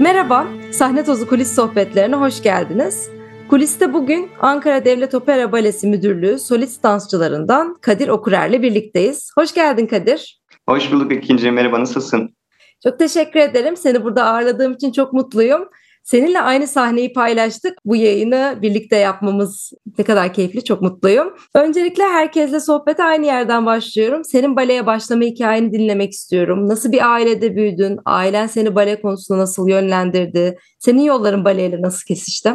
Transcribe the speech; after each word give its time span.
Merhaba, 0.00 0.46
Sahne 0.72 1.04
Tozu 1.04 1.28
Kulis 1.28 1.54
Sohbetlerine 1.54 2.16
hoş 2.16 2.42
geldiniz. 2.42 3.10
Kuliste 3.48 3.92
bugün 3.92 4.28
Ankara 4.40 4.84
Devlet 4.84 5.14
Opera 5.14 5.52
Balesi 5.52 5.86
Müdürlüğü 5.86 6.38
solist 6.38 6.82
dansçılarından 6.82 7.76
Kadir 7.80 8.08
Okurer'le 8.08 8.62
birlikteyiz. 8.62 9.30
Hoş 9.34 9.54
geldin 9.54 9.86
Kadir. 9.86 10.40
Hoş 10.68 10.92
bulduk 10.92 11.12
ikinci. 11.12 11.50
Merhaba, 11.50 11.80
nasılsın? 11.80 12.36
Çok 12.82 12.98
teşekkür 12.98 13.40
ederim. 13.40 13.76
Seni 13.76 14.04
burada 14.04 14.24
ağırladığım 14.24 14.72
için 14.72 14.92
çok 14.92 15.12
mutluyum. 15.12 15.68
Seninle 16.06 16.40
aynı 16.40 16.66
sahneyi 16.66 17.12
paylaştık. 17.12 17.78
Bu 17.84 17.96
yayını 17.96 18.58
birlikte 18.62 18.96
yapmamız 18.96 19.72
ne 19.98 20.04
kadar 20.04 20.32
keyifli, 20.34 20.64
çok 20.64 20.82
mutluyum. 20.82 21.34
Öncelikle 21.54 22.02
herkesle 22.02 22.60
sohbete 22.60 23.04
aynı 23.04 23.26
yerden 23.26 23.66
başlıyorum. 23.66 24.24
Senin 24.24 24.56
baleye 24.56 24.86
başlama 24.86 25.22
hikayeni 25.22 25.72
dinlemek 25.72 26.12
istiyorum. 26.12 26.68
Nasıl 26.68 26.92
bir 26.92 27.12
ailede 27.12 27.56
büyüdün? 27.56 27.98
Ailen 28.04 28.46
seni 28.46 28.74
bale 28.74 29.00
konusunda 29.00 29.40
nasıl 29.40 29.68
yönlendirdi? 29.68 30.58
Senin 30.78 31.02
yolların 31.02 31.44
baleyle 31.44 31.82
nasıl 31.82 32.06
kesişti? 32.06 32.52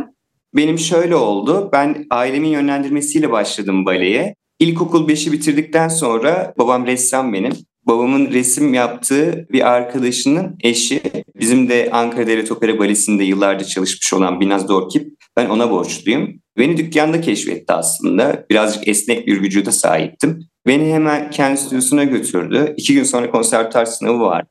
Benim 0.55 0.79
şöyle 0.79 1.15
oldu. 1.15 1.69
Ben 1.73 2.05
ailemin 2.09 2.49
yönlendirmesiyle 2.49 3.31
başladım 3.31 3.85
baleye. 3.85 4.35
İlkokul 4.59 5.09
5'i 5.09 5.31
bitirdikten 5.31 5.87
sonra 5.87 6.53
babam 6.57 6.85
ressam 6.85 7.33
benim 7.33 7.53
babamın 7.87 8.31
resim 8.31 8.73
yaptığı 8.73 9.47
bir 9.51 9.71
arkadaşının 9.71 10.55
eşi. 10.63 11.01
Bizim 11.39 11.69
de 11.69 11.89
Ankara 11.91 12.27
Devlet 12.27 12.51
Opera 12.51 12.79
Balesi'nde 12.79 13.23
yıllarca 13.23 13.65
çalışmış 13.65 14.13
olan 14.13 14.39
Binaz 14.39 14.69
Dorkip. 14.69 15.07
Ben 15.37 15.49
ona 15.49 15.71
borçluyum. 15.71 16.41
Beni 16.57 16.77
dükkanda 16.77 17.21
keşfetti 17.21 17.73
aslında. 17.73 18.45
Birazcık 18.49 18.87
esnek 18.87 19.27
bir 19.27 19.41
vücuda 19.41 19.71
sahiptim. 19.71 20.39
Beni 20.67 20.93
hemen 20.93 21.29
kendi 21.29 21.57
stüdyosuna 21.57 22.03
götürdü. 22.03 22.73
İki 22.77 22.93
gün 22.93 23.03
sonra 23.03 23.31
konservatuar 23.31 23.85
sınavı 23.85 24.19
vardı. 24.19 24.49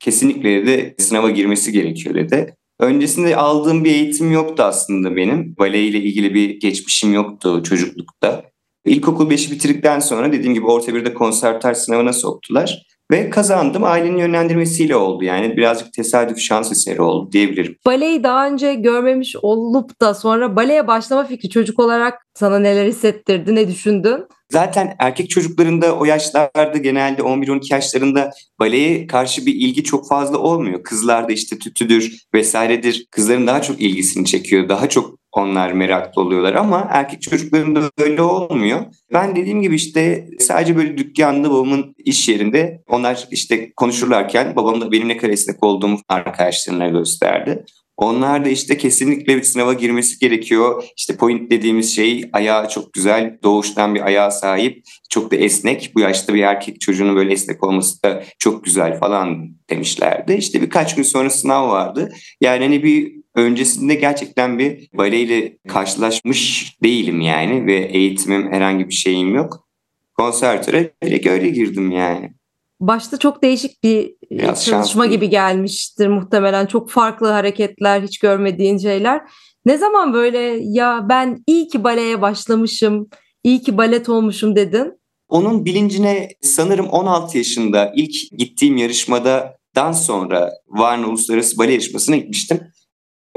Kesinlikle 0.00 0.66
de 0.66 0.94
sınava 0.98 1.30
girmesi 1.30 1.72
gerekiyor 1.72 2.14
dedi. 2.14 2.54
Öncesinde 2.80 3.36
aldığım 3.36 3.84
bir 3.84 3.90
eğitim 3.90 4.32
yoktu 4.32 4.62
aslında 4.62 5.16
benim. 5.16 5.56
Bale 5.58 5.82
ile 5.82 5.98
ilgili 5.98 6.34
bir 6.34 6.60
geçmişim 6.60 7.14
yoktu 7.14 7.62
çocuklukta. 7.62 8.47
İlkokul 8.88 9.30
5'i 9.30 9.50
bitirdikten 9.50 10.00
sonra 10.00 10.32
dediğim 10.32 10.54
gibi 10.54 10.66
orta 10.66 10.94
birde 10.94 11.14
konservatuar 11.14 11.74
sınavına 11.74 12.12
soktular. 12.12 12.88
Ve 13.10 13.30
kazandım. 13.30 13.84
Ailenin 13.84 14.16
yönlendirmesiyle 14.16 14.96
oldu 14.96 15.24
yani. 15.24 15.56
Birazcık 15.56 15.92
tesadüf 15.92 16.38
şans 16.38 16.72
eseri 16.72 17.02
oldu 17.02 17.32
diyebilirim. 17.32 17.76
Baleyi 17.86 18.22
daha 18.22 18.48
önce 18.48 18.74
görmemiş 18.74 19.36
olup 19.42 20.00
da 20.00 20.14
sonra 20.14 20.56
baleye 20.56 20.86
başlama 20.86 21.24
fikri 21.24 21.50
çocuk 21.50 21.78
olarak 21.78 22.14
sana 22.34 22.58
neler 22.58 22.86
hissettirdi, 22.86 23.54
ne 23.54 23.68
düşündün? 23.68 24.24
Zaten 24.52 24.96
erkek 24.98 25.30
çocuklarında 25.30 25.98
o 25.98 26.04
yaşlarda 26.04 26.78
genelde 26.78 27.22
11-12 27.22 27.72
yaşlarında 27.72 28.30
baleye 28.60 29.06
karşı 29.06 29.46
bir 29.46 29.54
ilgi 29.54 29.84
çok 29.84 30.08
fazla 30.08 30.38
olmuyor. 30.38 30.82
Kızlarda 30.82 31.32
işte 31.32 31.58
tütüdür 31.58 32.26
vesairedir. 32.34 33.06
Kızların 33.10 33.46
daha 33.46 33.62
çok 33.62 33.80
ilgisini 33.80 34.26
çekiyor. 34.26 34.68
Daha 34.68 34.88
çok 34.88 35.17
onlar 35.32 35.72
meraklı 35.72 36.22
oluyorlar 36.22 36.54
ama 36.54 36.88
erkek 36.90 37.22
çocuklarında 37.22 37.90
öyle 37.98 38.22
olmuyor. 38.22 38.80
Ben 39.12 39.36
dediğim 39.36 39.62
gibi 39.62 39.74
işte 39.74 40.28
sadece 40.38 40.76
böyle 40.76 40.98
dükkanda 40.98 41.50
babamın 41.50 41.94
iş 41.98 42.28
yerinde 42.28 42.82
onlar 42.88 43.28
işte 43.30 43.72
konuşurlarken 43.72 44.56
babam 44.56 44.80
da 44.80 44.92
benim 44.92 45.08
ne 45.08 45.16
kadar 45.16 45.32
esnek 45.32 45.64
olduğumu 45.64 45.98
arkadaşlarına 46.08 46.88
gösterdi. 46.88 47.64
Onlar 47.98 48.44
da 48.44 48.48
işte 48.48 48.76
kesinlikle 48.76 49.36
bir 49.36 49.42
sınava 49.42 49.72
girmesi 49.72 50.18
gerekiyor. 50.18 50.84
İşte 50.96 51.16
point 51.16 51.50
dediğimiz 51.50 51.96
şey 51.96 52.30
ayağı 52.32 52.68
çok 52.68 52.92
güzel, 52.92 53.38
doğuştan 53.42 53.94
bir 53.94 54.06
ayağa 54.06 54.30
sahip, 54.30 54.82
çok 55.10 55.32
da 55.32 55.36
esnek. 55.36 55.92
Bu 55.94 56.00
yaşta 56.00 56.34
bir 56.34 56.42
erkek 56.42 56.80
çocuğunun 56.80 57.16
böyle 57.16 57.32
esnek 57.32 57.64
olması 57.64 58.02
da 58.02 58.22
çok 58.38 58.64
güzel 58.64 58.98
falan 58.98 59.50
demişlerdi. 59.70 60.32
İşte 60.32 60.62
birkaç 60.62 60.94
gün 60.94 61.02
sonra 61.02 61.30
sınav 61.30 61.68
vardı. 61.68 62.12
Yani 62.40 62.64
hani 62.64 62.82
bir 62.82 63.17
öncesinde 63.38 63.94
gerçekten 63.94 64.58
bir 64.58 64.88
baleyle 64.94 65.58
karşılaşmış 65.68 66.72
değilim 66.82 67.20
yani 67.20 67.66
ve 67.66 67.74
eğitimim 67.74 68.52
herhangi 68.52 68.88
bir 68.88 68.94
şeyim 68.94 69.34
yok. 69.34 69.68
Konservatöre 70.14 70.92
direkt 71.04 71.26
öyle 71.26 71.48
girdim 71.48 71.90
yani. 71.90 72.32
Başta 72.80 73.18
çok 73.18 73.42
değişik 73.42 73.82
bir 73.82 74.04
e, 74.04 74.14
Biraz 74.30 74.64
çalışma 74.64 75.04
şanslı. 75.04 75.16
gibi 75.16 75.28
gelmiştir 75.30 76.08
muhtemelen. 76.08 76.66
Çok 76.66 76.90
farklı 76.90 77.26
hareketler, 77.28 78.02
hiç 78.02 78.18
görmediğin 78.18 78.78
şeyler. 78.78 79.20
Ne 79.64 79.78
zaman 79.78 80.12
böyle 80.12 80.38
ya 80.62 81.06
ben 81.08 81.42
iyi 81.46 81.68
ki 81.68 81.84
baleye 81.84 82.22
başlamışım, 82.22 83.08
iyi 83.44 83.62
ki 83.62 83.76
balet 83.76 84.08
olmuşum 84.08 84.56
dedin? 84.56 84.92
Onun 85.28 85.64
bilincine 85.64 86.28
sanırım 86.40 86.88
16 86.88 87.38
yaşında 87.38 87.92
ilk 87.96 88.14
gittiğim 88.38 88.76
yarışmada 88.76 89.58
dan 89.76 89.92
sonra 89.92 90.50
Varna 90.68 91.06
Uluslararası 91.06 91.58
Bale 91.58 91.72
Yarışması'na 91.72 92.16
gitmiştim. 92.16 92.60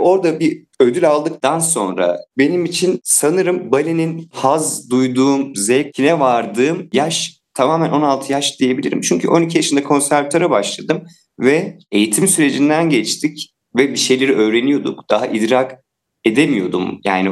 Orada 0.01 0.39
bir 0.39 0.63
ödül 0.79 1.09
aldıktan 1.09 1.59
sonra 1.59 2.19
benim 2.37 2.65
için 2.65 2.99
sanırım 3.03 3.71
balenin 3.71 4.29
haz 4.33 4.89
duyduğum, 4.89 5.55
zevkine 5.55 6.19
vardığım 6.19 6.89
yaş 6.93 7.41
tamamen 7.53 7.89
16 7.89 8.31
yaş 8.31 8.59
diyebilirim. 8.59 9.01
Çünkü 9.01 9.27
12 9.27 9.57
yaşında 9.57 9.83
konservatöre 9.83 10.49
başladım 10.49 11.03
ve 11.39 11.77
eğitim 11.91 12.27
sürecinden 12.27 12.89
geçtik 12.89 13.53
ve 13.77 13.91
bir 13.91 13.97
şeyleri 13.97 14.35
öğreniyorduk. 14.35 15.09
Daha 15.09 15.27
idrak 15.27 15.83
edemiyordum. 16.25 16.99
Yani 17.03 17.29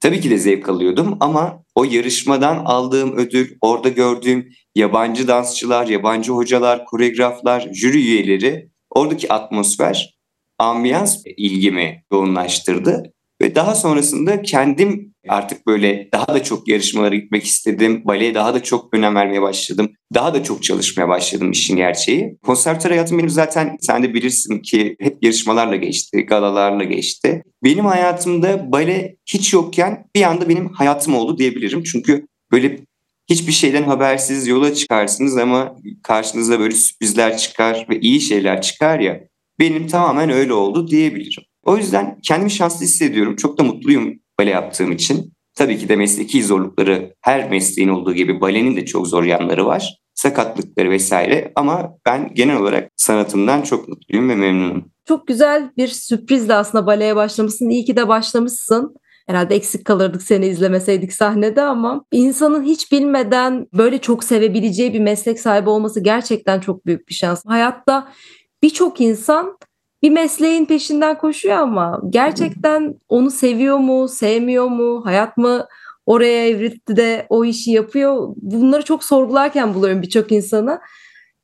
tabii 0.00 0.20
ki 0.20 0.30
de 0.30 0.38
zevk 0.38 0.68
alıyordum 0.68 1.16
ama 1.20 1.64
o 1.74 1.84
yarışmadan 1.84 2.62
aldığım 2.64 3.16
ödül, 3.16 3.56
orada 3.60 3.88
gördüğüm 3.88 4.48
yabancı 4.74 5.28
dansçılar, 5.28 5.86
yabancı 5.86 6.32
hocalar, 6.32 6.84
koreograflar, 6.84 7.68
jüri 7.72 7.98
üyeleri, 7.98 8.70
oradaki 8.90 9.32
atmosfer 9.32 10.15
ambiyans 10.58 11.22
ilgimi 11.36 12.02
yoğunlaştırdı. 12.12 13.12
Ve 13.42 13.54
daha 13.54 13.74
sonrasında 13.74 14.42
kendim 14.42 15.14
artık 15.28 15.66
böyle 15.66 16.08
daha 16.12 16.26
da 16.26 16.42
çok 16.42 16.68
yarışmalara 16.68 17.14
gitmek 17.14 17.44
istedim. 17.44 18.02
Baleye 18.04 18.34
daha 18.34 18.54
da 18.54 18.62
çok 18.62 18.94
önem 18.94 19.14
vermeye 19.14 19.42
başladım. 19.42 19.92
Daha 20.14 20.34
da 20.34 20.42
çok 20.42 20.62
çalışmaya 20.62 21.08
başladım 21.08 21.50
işin 21.50 21.76
gerçeği. 21.76 22.36
Konservatuar 22.42 22.92
hayatım 22.92 23.18
benim 23.18 23.28
zaten 23.28 23.76
sen 23.80 24.02
de 24.02 24.14
bilirsin 24.14 24.58
ki 24.58 24.96
hep 25.00 25.16
yarışmalarla 25.22 25.76
geçti, 25.76 26.26
galalarla 26.26 26.84
geçti. 26.84 27.42
Benim 27.64 27.84
hayatımda 27.84 28.72
bale 28.72 29.16
hiç 29.26 29.52
yokken 29.52 30.06
bir 30.14 30.22
anda 30.22 30.48
benim 30.48 30.68
hayatım 30.68 31.14
oldu 31.14 31.38
diyebilirim. 31.38 31.82
Çünkü 31.82 32.26
böyle 32.52 32.78
hiçbir 33.30 33.52
şeyden 33.52 33.82
habersiz 33.82 34.46
yola 34.46 34.74
çıkarsınız 34.74 35.36
ama 35.36 35.76
karşınıza 36.02 36.60
böyle 36.60 36.74
sürprizler 36.74 37.36
çıkar 37.36 37.86
ve 37.90 38.00
iyi 38.00 38.20
şeyler 38.20 38.62
çıkar 38.62 39.00
ya. 39.00 39.20
Benim 39.58 39.86
tamamen 39.86 40.30
öyle 40.30 40.52
oldu 40.52 40.88
diyebilirim. 40.88 41.42
O 41.62 41.76
yüzden 41.76 42.18
kendimi 42.22 42.50
şanslı 42.50 42.84
hissediyorum. 42.84 43.36
Çok 43.36 43.58
da 43.58 43.62
mutluyum 43.62 44.14
bale 44.40 44.50
yaptığım 44.50 44.92
için. 44.92 45.32
Tabii 45.54 45.78
ki 45.78 45.88
de 45.88 45.96
mesleki 45.96 46.44
zorlukları 46.44 47.14
her 47.20 47.50
mesleğin 47.50 47.88
olduğu 47.88 48.14
gibi 48.14 48.40
balenin 48.40 48.76
de 48.76 48.84
çok 48.84 49.06
zor 49.06 49.24
yanları 49.24 49.66
var. 49.66 49.98
Sakatlıkları 50.14 50.90
vesaire 50.90 51.52
ama 51.54 51.98
ben 52.06 52.34
genel 52.34 52.56
olarak 52.56 52.90
sanatımdan 52.96 53.62
çok 53.62 53.88
mutluyum 53.88 54.28
ve 54.28 54.34
memnunum. 54.34 54.84
Çok 55.04 55.26
güzel 55.26 55.70
bir 55.76 55.88
sürprizle 55.88 56.54
aslında 56.54 56.86
baleye 56.86 57.16
başlamışsın. 57.16 57.70
İyi 57.70 57.84
ki 57.84 57.96
de 57.96 58.08
başlamışsın. 58.08 58.94
Herhalde 59.26 59.54
eksik 59.54 59.84
kalırdık 59.84 60.22
seni 60.22 60.46
izlemeseydik 60.46 61.12
sahnede 61.12 61.62
ama 61.62 62.04
insanın 62.12 62.62
hiç 62.62 62.92
bilmeden 62.92 63.66
böyle 63.72 63.98
çok 63.98 64.24
sevebileceği 64.24 64.92
bir 64.92 65.00
meslek 65.00 65.40
sahibi 65.40 65.70
olması 65.70 66.00
gerçekten 66.00 66.60
çok 66.60 66.86
büyük 66.86 67.08
bir 67.08 67.14
şans. 67.14 67.42
Hayatta 67.46 68.08
birçok 68.62 69.00
insan 69.00 69.58
bir 70.02 70.10
mesleğin 70.10 70.64
peşinden 70.64 71.18
koşuyor 71.18 71.56
ama 71.56 72.00
gerçekten 72.10 72.94
onu 73.08 73.30
seviyor 73.30 73.78
mu, 73.78 74.08
sevmiyor 74.08 74.66
mu, 74.66 75.04
hayat 75.04 75.36
mı 75.36 75.66
oraya 76.06 76.48
evritti 76.48 76.96
de 76.96 77.26
o 77.28 77.44
işi 77.44 77.70
yapıyor. 77.70 78.34
Bunları 78.36 78.82
çok 78.84 79.04
sorgularken 79.04 79.74
buluyorum 79.74 80.02
birçok 80.02 80.32
insanı 80.32 80.80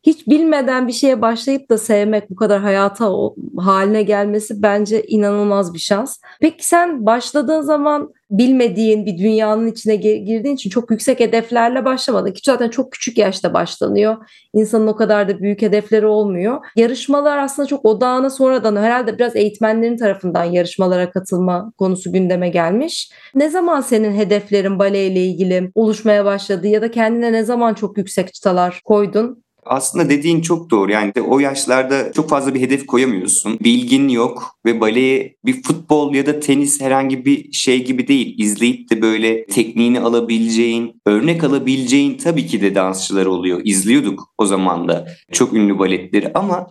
hiç 0.03 0.27
bilmeden 0.27 0.89
bir 0.89 0.93
şeye 0.93 1.23
başlayıp 1.23 1.71
da 1.71 1.79
sevmek 1.79 2.31
bu 2.31 2.37
kadar 2.37 2.61
hayata 2.61 3.13
haline 3.57 4.03
gelmesi 4.03 4.63
bence 4.63 5.03
inanılmaz 5.03 5.75
bir 5.75 5.79
şans. 5.79 6.19
Peki 6.41 6.67
sen 6.67 7.07
başladığın 7.07 7.61
zaman 7.61 8.13
bilmediğin 8.31 9.07
bir 9.07 9.19
dünyanın 9.19 9.67
içine 9.67 9.97
girdiğin 9.97 10.55
için 10.55 10.71
çok 10.71 10.91
yüksek 10.91 11.21
hedeflerle 11.21 11.85
başlamadın 11.85 12.33
ki 12.33 12.41
zaten 12.45 12.69
çok 12.69 12.93
küçük 12.93 13.19
yaşta 13.19 13.55
başlanıyor. 13.55 14.17
İnsanın 14.55 14.87
o 14.87 14.97
kadar 14.97 15.29
da 15.29 15.39
büyük 15.41 15.63
hedefleri 15.63 16.07
olmuyor. 16.07 16.61
Yarışmalar 16.77 17.39
aslında 17.39 17.69
çok 17.69 17.85
odağına 17.85 18.31
sonradan 18.31 18.77
herhalde 18.77 19.19
biraz 19.19 19.37
eğitmenlerin 19.37 19.97
tarafından 19.97 20.45
yarışmalara 20.45 21.11
katılma 21.11 21.73
konusu 21.79 22.13
gündeme 22.13 22.49
gelmiş. 22.49 23.13
Ne 23.35 23.49
zaman 23.49 23.81
senin 23.81 24.13
hedeflerin 24.13 24.79
baleyle 24.79 25.25
ilgili 25.25 25.71
oluşmaya 25.75 26.25
başladı 26.25 26.67
ya 26.67 26.83
da 26.83 26.91
kendine 26.91 27.33
ne 27.33 27.45
zaman 27.45 27.75
çok 27.75 27.99
yüksek 27.99 28.35
çıtalar 28.35 28.81
koydun? 28.85 29.42
Aslında 29.67 30.11
dediğin 30.11 30.41
çok 30.41 30.71
doğru. 30.71 30.93
Yani 30.93 31.13
o 31.29 31.39
yaşlarda 31.39 32.13
çok 32.13 32.29
fazla 32.29 32.55
bir 32.55 32.61
hedef 32.61 32.87
koyamıyorsun. 32.87 33.59
Bilgin 33.61 34.09
yok 34.09 34.57
ve 34.67 34.81
baleye 34.81 35.37
bir 35.45 35.63
futbol 35.63 36.15
ya 36.15 36.27
da 36.27 36.41
tenis 36.41 36.81
herhangi 36.81 37.25
bir 37.25 37.53
şey 37.53 37.85
gibi 37.85 38.09
değil. 38.09 38.35
İzleyip 38.39 38.91
de 38.91 39.03
böyle 39.03 39.47
tekniğini 39.47 40.01
alabileceğin, 40.01 41.01
örnek 41.07 41.45
alabileceğin 41.45 42.19
tabii 42.19 42.47
ki 42.47 42.61
de 42.61 42.75
dansçılar 42.75 43.27
oluyor. 43.27 43.61
İzliyorduk 43.65 44.29
o 44.39 44.47
zaman 44.47 44.89
da 44.89 45.09
çok 45.33 45.53
ünlü 45.53 45.79
baletleri 45.79 46.31
ama 46.35 46.67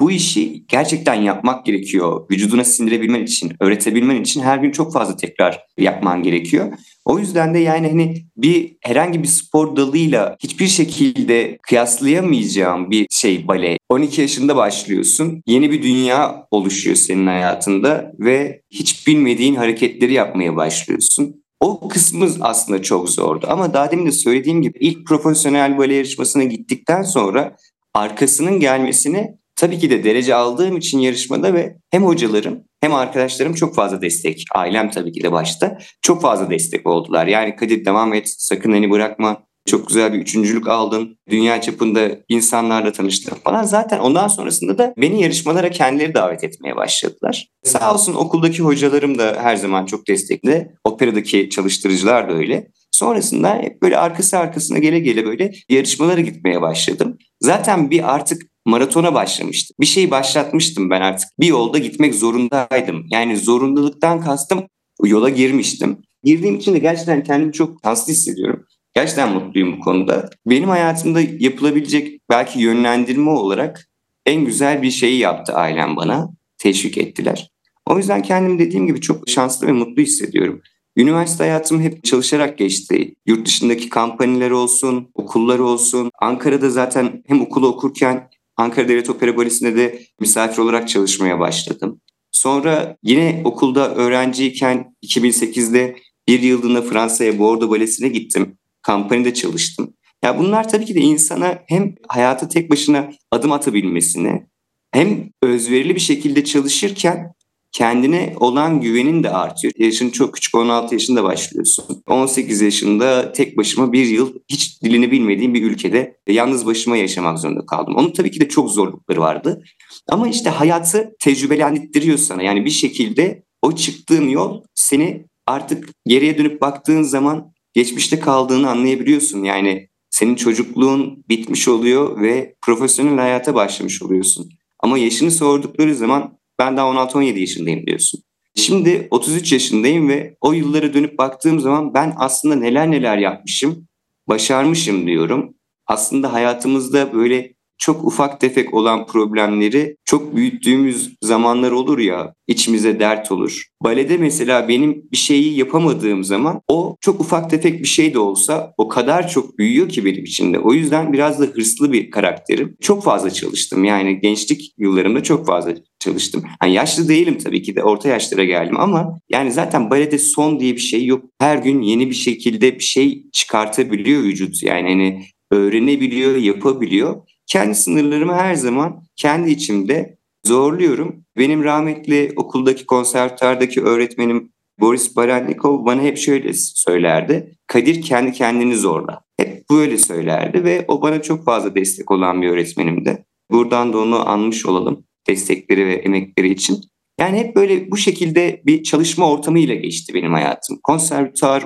bu 0.00 0.10
işi 0.10 0.66
gerçekten 0.68 1.14
yapmak 1.14 1.66
gerekiyor. 1.66 2.26
Vücuduna 2.30 2.64
sindirebilmen 2.64 3.22
için, 3.22 3.52
öğretebilmen 3.60 4.20
için 4.20 4.40
her 4.40 4.58
gün 4.58 4.70
çok 4.70 4.92
fazla 4.92 5.16
tekrar 5.16 5.66
yapman 5.78 6.22
gerekiyor. 6.22 6.72
O 7.04 7.18
yüzden 7.18 7.54
de 7.54 7.58
yani 7.58 7.88
hani 7.88 8.26
bir 8.36 8.76
herhangi 8.80 9.22
bir 9.22 9.28
spor 9.28 9.76
dalıyla 9.76 10.36
hiçbir 10.42 10.66
şekilde 10.66 11.58
kıyaslayamayacağım 11.62 12.90
bir 12.90 13.06
şey 13.10 13.48
bale. 13.48 13.78
12 13.88 14.20
yaşında 14.20 14.56
başlıyorsun. 14.56 15.42
Yeni 15.46 15.70
bir 15.70 15.82
dünya 15.82 16.46
oluşuyor 16.50 16.96
senin 16.96 17.26
hayatında 17.26 18.12
ve 18.18 18.62
hiç 18.70 19.06
bilmediğin 19.06 19.54
hareketleri 19.54 20.12
yapmaya 20.12 20.56
başlıyorsun. 20.56 21.42
O 21.60 21.88
kısmı 21.88 22.28
aslında 22.40 22.82
çok 22.82 23.10
zordu. 23.10 23.46
Ama 23.50 23.74
daha 23.74 23.90
demin 23.90 24.06
de 24.06 24.12
söylediğim 24.12 24.62
gibi 24.62 24.78
ilk 24.80 25.06
profesyonel 25.06 25.78
bale 25.78 25.94
yarışmasına 25.94 26.44
gittikten 26.44 27.02
sonra 27.02 27.56
arkasının 27.94 28.60
gelmesini 28.60 29.36
tabii 29.56 29.78
ki 29.78 29.90
de 29.90 30.04
derece 30.04 30.34
aldığım 30.34 30.76
için 30.76 30.98
yarışmada 30.98 31.54
ve 31.54 31.76
hem 31.90 32.04
hocalarım 32.04 32.64
hem 32.80 32.94
arkadaşlarım 32.94 33.54
çok 33.54 33.74
fazla 33.74 34.02
destek. 34.02 34.44
Ailem 34.54 34.90
tabii 34.90 35.12
ki 35.12 35.22
de 35.22 35.32
başta 35.32 35.78
çok 36.02 36.22
fazla 36.22 36.50
destek 36.50 36.86
oldular. 36.86 37.26
Yani 37.26 37.56
Kadir 37.56 37.84
devam 37.84 38.14
et 38.14 38.34
sakın 38.38 38.72
hani 38.72 38.90
bırakma. 38.90 39.46
Çok 39.66 39.88
güzel 39.88 40.12
bir 40.12 40.18
üçüncülük 40.18 40.68
aldın. 40.68 41.18
Dünya 41.30 41.60
çapında 41.60 42.10
insanlarla 42.28 42.92
tanıştın 42.92 43.36
falan. 43.44 43.62
Zaten 43.62 43.98
ondan 43.98 44.28
sonrasında 44.28 44.78
da 44.78 44.94
beni 44.98 45.22
yarışmalara 45.22 45.70
kendileri 45.70 46.14
davet 46.14 46.44
etmeye 46.44 46.76
başladılar. 46.76 47.48
Sağ 47.64 47.94
olsun 47.94 48.14
okuldaki 48.14 48.62
hocalarım 48.62 49.18
da 49.18 49.36
her 49.42 49.56
zaman 49.56 49.86
çok 49.86 50.08
destekli. 50.08 50.72
Operadaki 50.84 51.50
çalıştırıcılar 51.50 52.28
da 52.28 52.32
öyle. 52.32 52.68
Sonrasında 52.90 53.54
hep 53.54 53.82
böyle 53.82 53.98
arkası 53.98 54.38
arkasına 54.38 54.78
gele 54.78 54.98
gele 54.98 55.26
böyle 55.26 55.52
yarışmalara 55.68 56.20
gitmeye 56.20 56.62
başladım. 56.62 57.18
Zaten 57.40 57.90
bir 57.90 58.14
artık 58.14 58.42
maratona 58.66 59.14
başlamıştım. 59.14 59.74
Bir 59.80 59.86
şey 59.86 60.10
başlatmıştım 60.10 60.90
ben 60.90 61.00
artık. 61.00 61.28
Bir 61.40 61.46
yolda 61.46 61.78
gitmek 61.78 62.14
zorundaydım. 62.14 63.06
Yani 63.10 63.36
zorundalıktan 63.36 64.20
kastım 64.20 64.66
yola 65.04 65.30
girmiştim. 65.30 65.98
Girdiğim 66.22 66.56
için 66.56 66.74
de 66.74 66.78
gerçekten 66.78 67.22
kendimi 67.22 67.52
çok 67.52 67.78
şanslı 67.84 68.12
hissediyorum. 68.12 68.64
Gerçekten 68.94 69.32
mutluyum 69.32 69.76
bu 69.76 69.80
konuda. 69.80 70.30
Benim 70.46 70.68
hayatımda 70.68 71.20
yapılabilecek 71.20 72.20
belki 72.30 72.60
yönlendirme 72.60 73.30
olarak 73.30 73.88
en 74.26 74.44
güzel 74.44 74.82
bir 74.82 74.90
şeyi 74.90 75.18
yaptı 75.18 75.52
ailem 75.52 75.96
bana. 75.96 76.28
Teşvik 76.58 76.98
ettiler. 76.98 77.50
O 77.86 77.98
yüzden 77.98 78.22
kendimi 78.22 78.58
dediğim 78.58 78.86
gibi 78.86 79.00
çok 79.00 79.28
şanslı 79.28 79.66
ve 79.66 79.72
mutlu 79.72 80.02
hissediyorum. 80.02 80.62
Üniversite 80.96 81.44
hayatım 81.44 81.80
hep 81.80 82.04
çalışarak 82.04 82.58
geçti. 82.58 83.14
Yurt 83.26 83.46
dışındaki 83.46 83.88
kampanyalar 83.88 84.50
olsun, 84.50 85.10
okullar 85.14 85.58
olsun. 85.58 86.10
Ankara'da 86.20 86.70
zaten 86.70 87.22
hem 87.26 87.40
okulu 87.40 87.66
okurken 87.66 88.28
Ankara 88.56 88.88
Devlet 88.88 89.10
Opera 89.10 89.36
Balesi'nde 89.36 89.76
de 89.76 90.02
misafir 90.20 90.58
olarak 90.58 90.88
çalışmaya 90.88 91.40
başladım. 91.40 92.00
Sonra 92.32 92.96
yine 93.02 93.42
okulda 93.44 93.94
öğrenciyken 93.94 94.94
2008'de 95.04 95.96
bir 96.28 96.42
yıldığında 96.42 96.82
Fransa'ya 96.82 97.38
Bordeaux 97.38 97.70
Balesi'ne 97.70 98.08
gittim. 98.08 98.58
Kampanyada 98.82 99.34
çalıştım. 99.34 99.94
Ya 100.22 100.38
bunlar 100.38 100.68
tabii 100.68 100.84
ki 100.84 100.94
de 100.94 101.00
insana 101.00 101.58
hem 101.66 101.94
hayata 102.08 102.48
tek 102.48 102.70
başına 102.70 103.10
adım 103.30 103.52
atabilmesine 103.52 104.46
hem 104.92 105.30
özverili 105.42 105.94
bir 105.94 106.00
şekilde 106.00 106.44
çalışırken 106.44 107.32
kendine 107.76 108.34
olan 108.40 108.80
güvenin 108.80 109.22
de 109.22 109.30
artıyor. 109.30 109.72
Yaşın 109.78 110.10
çok 110.10 110.34
küçük 110.34 110.54
16 110.54 110.94
yaşında 110.94 111.24
başlıyorsun. 111.24 111.84
18 112.06 112.60
yaşında 112.60 113.32
tek 113.32 113.56
başıma 113.56 113.92
bir 113.92 114.06
yıl 114.06 114.34
hiç 114.48 114.82
dilini 114.82 115.10
bilmediğim 115.10 115.54
bir 115.54 115.62
ülkede 115.62 116.16
yalnız 116.28 116.66
başıma 116.66 116.96
yaşamak 116.96 117.38
zorunda 117.38 117.66
kaldım. 117.66 117.96
Onun 117.96 118.12
tabii 118.12 118.30
ki 118.30 118.40
de 118.40 118.48
çok 118.48 118.70
zorlukları 118.70 119.20
vardı. 119.20 119.62
Ama 120.08 120.28
işte 120.28 120.50
hayatı 120.50 121.14
tecrübelendirtiyor 121.20 122.18
sana. 122.18 122.42
Yani 122.42 122.64
bir 122.64 122.70
şekilde 122.70 123.42
o 123.62 123.72
çıktığın 123.72 124.28
yol 124.28 124.62
seni 124.74 125.24
artık 125.46 125.88
geriye 126.06 126.38
dönüp 126.38 126.60
baktığın 126.60 127.02
zaman 127.02 127.52
geçmişte 127.74 128.20
kaldığını 128.20 128.70
anlayabiliyorsun. 128.70 129.44
Yani 129.44 129.88
senin 130.10 130.34
çocukluğun 130.34 131.24
bitmiş 131.28 131.68
oluyor 131.68 132.22
ve 132.22 132.54
profesyonel 132.62 133.18
hayata 133.18 133.54
başlamış 133.54 134.02
oluyorsun. 134.02 134.50
Ama 134.80 134.98
yaşını 134.98 135.30
sordukları 135.30 135.94
zaman 135.94 136.36
ben 136.58 136.76
daha 136.76 136.86
16-17 136.86 137.38
yaşındayım 137.38 137.86
diyorsun. 137.86 138.22
Şimdi 138.54 139.08
33 139.10 139.52
yaşındayım 139.52 140.08
ve 140.08 140.36
o 140.40 140.52
yıllara 140.52 140.94
dönüp 140.94 141.18
baktığım 141.18 141.60
zaman 141.60 141.94
ben 141.94 142.14
aslında 142.16 142.54
neler 142.54 142.90
neler 142.90 143.18
yapmışım, 143.18 143.88
başarmışım 144.28 145.06
diyorum. 145.06 145.54
Aslında 145.86 146.32
hayatımızda 146.32 147.12
böyle 147.12 147.55
çok 147.78 148.04
ufak 148.04 148.40
tefek 148.40 148.74
olan 148.74 149.06
problemleri 149.06 149.96
çok 150.04 150.36
büyüttüğümüz 150.36 151.14
zamanlar 151.22 151.70
olur 151.70 151.98
ya 151.98 152.34
içimize 152.46 153.00
dert 153.00 153.32
olur. 153.32 153.62
Balede 153.82 154.16
mesela 154.16 154.68
benim 154.68 155.02
bir 155.12 155.16
şeyi 155.16 155.58
yapamadığım 155.58 156.24
zaman 156.24 156.60
o 156.68 156.96
çok 157.00 157.20
ufak 157.20 157.50
tefek 157.50 157.80
bir 157.80 157.88
şey 157.88 158.14
de 158.14 158.18
olsa 158.18 158.74
o 158.78 158.88
kadar 158.88 159.28
çok 159.28 159.58
büyüyor 159.58 159.88
ki 159.88 160.04
benim 160.04 160.24
içinde. 160.24 160.58
O 160.58 160.72
yüzden 160.72 161.12
biraz 161.12 161.40
da 161.40 161.44
hırslı 161.44 161.92
bir 161.92 162.10
karakterim. 162.10 162.76
Çok 162.80 163.04
fazla 163.04 163.30
çalıştım 163.30 163.84
yani 163.84 164.20
gençlik 164.20 164.74
yıllarımda 164.78 165.22
çok 165.22 165.46
fazla 165.46 165.74
çalıştım. 165.98 166.44
Yani 166.62 166.74
yaşlı 166.74 167.08
değilim 167.08 167.38
tabii 167.44 167.62
ki 167.62 167.76
de 167.76 167.82
orta 167.82 168.08
yaşlara 168.08 168.44
geldim 168.44 168.80
ama 168.80 169.18
yani 169.28 169.52
zaten 169.52 169.90
balede 169.90 170.18
son 170.18 170.60
diye 170.60 170.72
bir 170.74 170.80
şey 170.80 171.06
yok. 171.06 171.24
Her 171.38 171.58
gün 171.58 171.82
yeni 171.82 172.10
bir 172.10 172.14
şekilde 172.14 172.74
bir 172.74 172.84
şey 172.84 173.24
çıkartabiliyor 173.32 174.22
vücut 174.22 174.62
yani 174.62 174.88
hani 174.88 175.22
öğrenebiliyor, 175.50 176.36
yapabiliyor 176.36 177.22
kendi 177.46 177.74
sınırlarımı 177.74 178.34
her 178.34 178.54
zaman 178.54 179.02
kendi 179.16 179.50
içimde 179.50 180.18
zorluyorum. 180.46 181.24
Benim 181.38 181.64
rahmetli 181.64 182.32
okuldaki 182.36 182.86
konservatardaki 182.86 183.82
öğretmenim 183.82 184.52
Boris 184.80 185.16
Barannikov 185.16 185.86
bana 185.86 186.02
hep 186.02 186.18
şöyle 186.18 186.52
söylerdi. 186.54 187.56
Kadir 187.66 188.02
kendi 188.02 188.32
kendini 188.32 188.76
zorla. 188.76 189.20
Hep 189.40 189.70
böyle 189.70 189.98
söylerdi 189.98 190.64
ve 190.64 190.84
o 190.88 191.02
bana 191.02 191.22
çok 191.22 191.44
fazla 191.44 191.74
destek 191.74 192.10
olan 192.10 192.42
bir 192.42 192.48
öğretmenimdi. 192.48 193.24
Buradan 193.50 193.92
da 193.92 193.98
onu 193.98 194.28
anmış 194.28 194.66
olalım 194.66 195.04
destekleri 195.28 195.86
ve 195.86 195.94
emekleri 195.94 196.48
için. 196.48 196.80
Yani 197.20 197.38
hep 197.38 197.56
böyle 197.56 197.90
bu 197.90 197.96
şekilde 197.96 198.62
bir 198.66 198.82
çalışma 198.82 199.30
ortamıyla 199.30 199.74
geçti 199.74 200.14
benim 200.14 200.32
hayatım. 200.32 200.78
Konservatuar, 200.82 201.64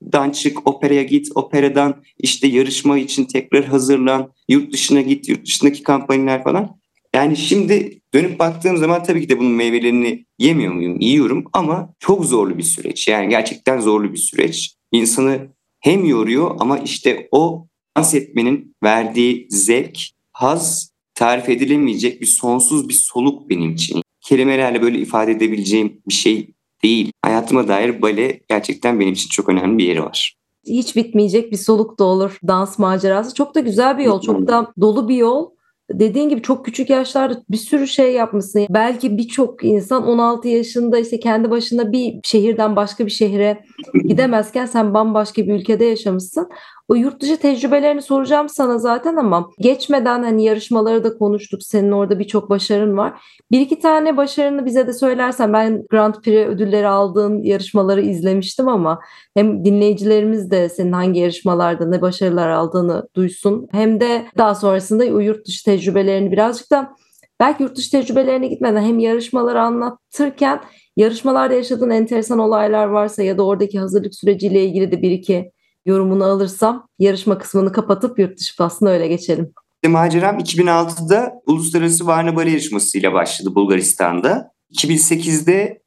okuldan 0.00 0.30
çık, 0.30 0.68
operaya 0.68 1.02
git, 1.02 1.28
operadan 1.34 2.02
işte 2.18 2.48
yarışma 2.48 2.98
için 2.98 3.24
tekrar 3.24 3.64
hazırlan, 3.64 4.32
yurt 4.48 4.72
dışına 4.72 5.00
git, 5.00 5.28
yurt 5.28 5.46
dışındaki 5.46 5.82
kampanyalar 5.82 6.44
falan. 6.44 6.80
Yani 7.14 7.36
şimdi 7.36 8.00
dönüp 8.14 8.38
baktığım 8.38 8.76
zaman 8.76 9.02
tabii 9.02 9.22
ki 9.22 9.28
de 9.28 9.38
bunun 9.38 9.52
meyvelerini 9.52 10.26
yemiyor 10.38 10.72
muyum? 10.72 11.00
Yiyorum 11.00 11.44
ama 11.52 11.94
çok 11.98 12.24
zorlu 12.24 12.58
bir 12.58 12.62
süreç. 12.62 13.08
Yani 13.08 13.28
gerçekten 13.28 13.80
zorlu 13.80 14.12
bir 14.12 14.18
süreç. 14.18 14.74
İnsanı 14.92 15.48
hem 15.80 16.04
yoruyor 16.04 16.56
ama 16.58 16.78
işte 16.78 17.28
o 17.30 17.66
dans 17.96 18.14
etmenin 18.14 18.76
verdiği 18.82 19.46
zevk, 19.50 19.98
haz 20.32 20.90
tarif 21.14 21.48
edilemeyecek 21.48 22.20
bir 22.20 22.26
sonsuz 22.26 22.88
bir 22.88 22.94
soluk 22.94 23.50
benim 23.50 23.72
için 23.72 24.02
kelimelerle 24.20 24.82
böyle 24.82 24.98
ifade 24.98 25.32
edebileceğim 25.32 26.02
bir 26.08 26.14
şey 26.14 26.50
değil. 26.82 27.12
Hayatıma 27.22 27.68
dair 27.68 28.02
bale 28.02 28.40
gerçekten 28.48 29.00
benim 29.00 29.12
için 29.12 29.28
çok 29.28 29.48
önemli 29.48 29.78
bir 29.78 29.84
yeri 29.84 30.02
var. 30.02 30.36
Hiç 30.66 30.96
bitmeyecek 30.96 31.52
bir 31.52 31.56
soluk 31.56 31.98
da 31.98 32.04
olur 32.04 32.38
dans 32.48 32.78
macerası. 32.78 33.34
Çok 33.34 33.54
da 33.54 33.60
güzel 33.60 33.98
bir 33.98 34.04
yol, 34.04 34.20
çok 34.20 34.48
da 34.48 34.72
dolu 34.80 35.08
bir 35.08 35.16
yol 35.16 35.50
dediğin 35.92 36.28
gibi 36.28 36.42
çok 36.42 36.64
küçük 36.64 36.90
yaşlarda 36.90 37.42
bir 37.50 37.56
sürü 37.56 37.86
şey 37.86 38.12
yapmışsın. 38.12 38.66
Belki 38.70 39.18
birçok 39.18 39.64
insan 39.64 40.06
16 40.06 40.48
yaşında 40.48 40.98
işte 40.98 41.20
kendi 41.20 41.50
başına 41.50 41.92
bir 41.92 42.20
şehirden 42.24 42.76
başka 42.76 43.06
bir 43.06 43.10
şehre 43.10 43.64
gidemezken 44.04 44.66
sen 44.66 44.94
bambaşka 44.94 45.42
bir 45.42 45.54
ülkede 45.54 45.84
yaşamışsın. 45.84 46.48
O 46.90 46.94
yurt 46.94 47.22
dışı 47.22 47.36
tecrübelerini 47.36 48.02
soracağım 48.02 48.48
sana 48.48 48.78
zaten 48.78 49.16
ama 49.16 49.50
geçmeden 49.58 50.22
hani 50.22 50.44
yarışmaları 50.44 51.04
da 51.04 51.18
konuştuk. 51.18 51.62
Senin 51.62 51.92
orada 51.92 52.18
birçok 52.18 52.50
başarın 52.50 52.96
var. 52.96 53.20
Bir 53.50 53.60
iki 53.60 53.78
tane 53.78 54.16
başarını 54.16 54.66
bize 54.66 54.86
de 54.86 54.92
söylersen 54.92 55.52
ben 55.52 55.86
Grand 55.90 56.14
Prix 56.14 56.46
ödülleri 56.46 56.88
aldığın 56.88 57.42
yarışmaları 57.42 58.00
izlemiştim 58.00 58.68
ama 58.68 59.00
hem 59.36 59.64
dinleyicilerimiz 59.64 60.50
de 60.50 60.68
senin 60.68 60.92
hangi 60.92 61.20
yarışmalarda 61.20 61.86
ne 61.86 62.00
başarılar 62.00 62.48
aldığını 62.48 63.08
duysun. 63.16 63.68
Hem 63.72 64.00
de 64.00 64.26
daha 64.38 64.54
sonrasında 64.54 65.04
o 65.04 65.18
yurt 65.18 65.46
dışı 65.46 65.64
tecrübelerini 65.64 66.32
birazcık 66.32 66.70
da 66.70 66.96
belki 67.40 67.62
yurt 67.62 67.76
dışı 67.76 67.90
tecrübelerine 67.90 68.46
gitmeden 68.46 68.82
hem 68.82 68.98
yarışmaları 68.98 69.60
anlatırken 69.60 70.60
yarışmalarda 70.96 71.54
yaşadığın 71.54 71.90
enteresan 71.90 72.38
olaylar 72.38 72.86
varsa 72.86 73.22
ya 73.22 73.38
da 73.38 73.46
oradaki 73.46 73.78
hazırlık 73.78 74.14
süreciyle 74.14 74.64
ilgili 74.64 74.92
de 74.92 75.02
bir 75.02 75.10
iki 75.10 75.52
yorumunu 75.90 76.24
alırsam 76.24 76.86
yarışma 76.98 77.38
kısmını 77.38 77.72
kapatıp 77.72 78.18
yurt 78.18 78.38
dışı 78.38 78.56
faslına 78.56 78.90
öyle 78.90 79.08
geçelim. 79.08 79.52
Maceram 79.86 80.38
2006'da 80.38 81.32
Uluslararası 81.46 82.06
Varna 82.06 82.36
Bale 82.36 82.50
Yarışması'yla 82.50 83.12
başladı 83.12 83.54
Bulgaristan'da. 83.54 84.52
2008'de 84.72 85.82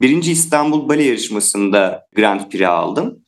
birinci 0.00 0.32
İstanbul 0.32 0.88
Bale 0.88 1.02
Yarışması'nda 1.02 2.06
Grand 2.16 2.50
Prix 2.50 2.62
aldım. 2.62 3.18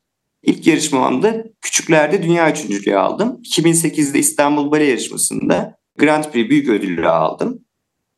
İlk 0.43 0.67
yarışmamda 0.67 1.45
küçüklerde 1.61 2.23
dünya 2.23 2.51
üçüncülüğü 2.51 2.97
aldım. 2.97 3.41
2008'de 3.45 4.19
İstanbul 4.19 4.71
Bale 4.71 4.85
Yarışması'nda 4.85 5.77
Grand 5.99 6.25
Prix 6.25 6.51
büyük 6.51 6.69
ödülü 6.69 7.09
aldım. 7.09 7.65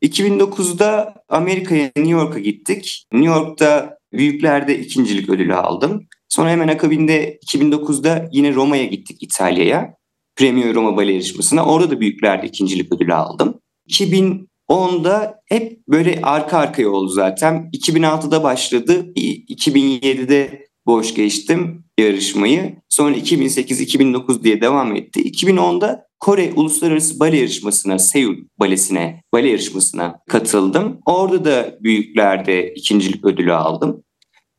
2009'da 0.01 1.13
Amerika'ya, 1.29 1.91
New 1.95 2.11
York'a 2.11 2.39
gittik. 2.39 3.07
New 3.11 3.29
York'ta 3.29 3.97
büyüklerde 4.13 4.79
ikincilik 4.79 5.29
ödülü 5.29 5.55
aldım. 5.55 6.07
Sonra 6.33 6.49
hemen 6.49 6.67
akabinde 6.67 7.39
2009'da 7.47 8.29
yine 8.31 8.53
Roma'ya 8.53 8.85
gittik 8.85 9.23
İtalya'ya. 9.23 9.95
Premio 10.35 10.73
Roma 10.73 10.97
Bale 10.97 11.11
yarışmasına. 11.11 11.65
Orada 11.65 11.91
da 11.91 11.99
büyüklerde 11.99 12.47
ikincilik 12.47 12.93
ödülü 12.93 13.13
aldım. 13.13 13.59
2010'da 13.89 15.39
hep 15.45 15.87
böyle 15.87 16.19
arka 16.23 16.57
arkaya 16.57 16.89
oldu 16.89 17.09
zaten. 17.09 17.69
2006'da 17.73 18.43
başladı. 18.43 19.13
2007'de 19.15 20.67
boş 20.85 21.13
geçtim 21.13 21.83
yarışmayı. 21.99 22.75
Sonra 22.89 23.15
2008-2009 23.15 24.43
diye 24.43 24.61
devam 24.61 24.95
etti. 24.95 25.21
2010'da 25.21 26.07
Kore 26.19 26.53
Uluslararası 26.55 27.19
Bale 27.19 27.37
Yarışması'na, 27.37 27.99
Seul 27.99 28.35
Balesi'ne, 28.59 29.21
bale 29.33 29.49
yarışmasına 29.49 30.19
katıldım. 30.29 30.99
Orada 31.05 31.45
da 31.45 31.77
büyüklerde 31.81 32.73
ikincilik 32.73 33.25
ödülü 33.25 33.53
aldım. 33.53 34.03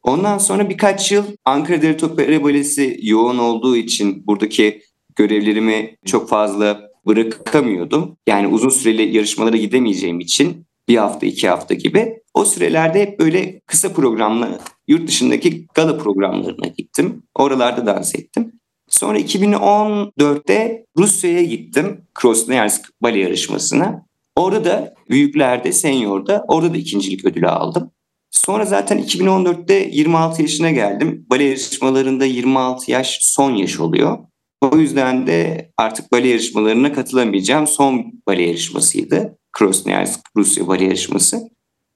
Ondan 0.05 0.39
sonra 0.39 0.71
birkaç 0.71 1.13
yıl 1.13 1.25
Ankara 1.45 1.83
Devlet 1.83 2.05
Opera 2.05 2.45
Balesi 2.45 2.99
yoğun 3.03 3.39
olduğu 3.39 3.77
için 3.77 4.27
buradaki 4.27 4.83
görevlerimi 5.17 5.97
çok 6.05 6.29
fazla 6.29 6.81
bırakamıyordum. 7.07 8.17
Yani 8.27 8.47
uzun 8.47 8.69
süreli 8.69 9.17
yarışmalara 9.17 9.57
gidemeyeceğim 9.57 10.21
için 10.21 10.67
bir 10.89 10.97
hafta 10.97 11.27
iki 11.27 11.49
hafta 11.49 11.75
gibi. 11.75 12.23
O 12.35 12.45
sürelerde 12.45 13.01
hep 13.01 13.21
böyle 13.21 13.61
kısa 13.67 13.93
programlı 13.93 14.59
yurt 14.89 15.09
dışındaki 15.09 15.67
gala 15.75 15.99
programlarına 15.99 16.67
gittim. 16.67 17.23
Oralarda 17.35 17.87
dans 17.87 18.15
ettim. 18.15 18.53
Sonra 18.89 19.19
2014'te 19.19 20.87
Rusya'ya 20.99 21.43
gittim. 21.43 22.01
Krasnoyarsk 22.15 22.91
bale 23.03 23.19
yarışmasına. 23.19 24.07
Orada 24.37 24.65
da 24.65 24.95
büyüklerde, 25.11 25.73
seniorda 25.73 26.45
orada 26.49 26.75
da 26.75 26.77
ikincilik 26.77 27.25
ödülü 27.25 27.49
aldım. 27.49 27.91
Sonra 28.35 28.65
zaten 28.65 28.99
2014'te 28.99 29.89
26 29.93 30.43
yaşına 30.43 30.71
geldim. 30.71 31.27
Bale 31.31 31.45
yarışmalarında 31.45 32.25
26 32.25 32.91
yaş 32.91 33.19
son 33.21 33.51
yaş 33.55 33.81
oluyor. 33.81 34.19
O 34.61 34.77
yüzden 34.77 35.27
de 35.27 35.71
artık 35.77 36.13
bale 36.13 36.29
yarışmalarına 36.29 36.93
katılamayacağım. 36.93 37.67
Son 37.67 38.13
bale 38.29 38.43
yarışmasıydı. 38.43 39.39
Krasnoyarsk 39.53 40.21
Rusya 40.37 40.69
bale 40.69 40.85
yarışması. 40.85 41.41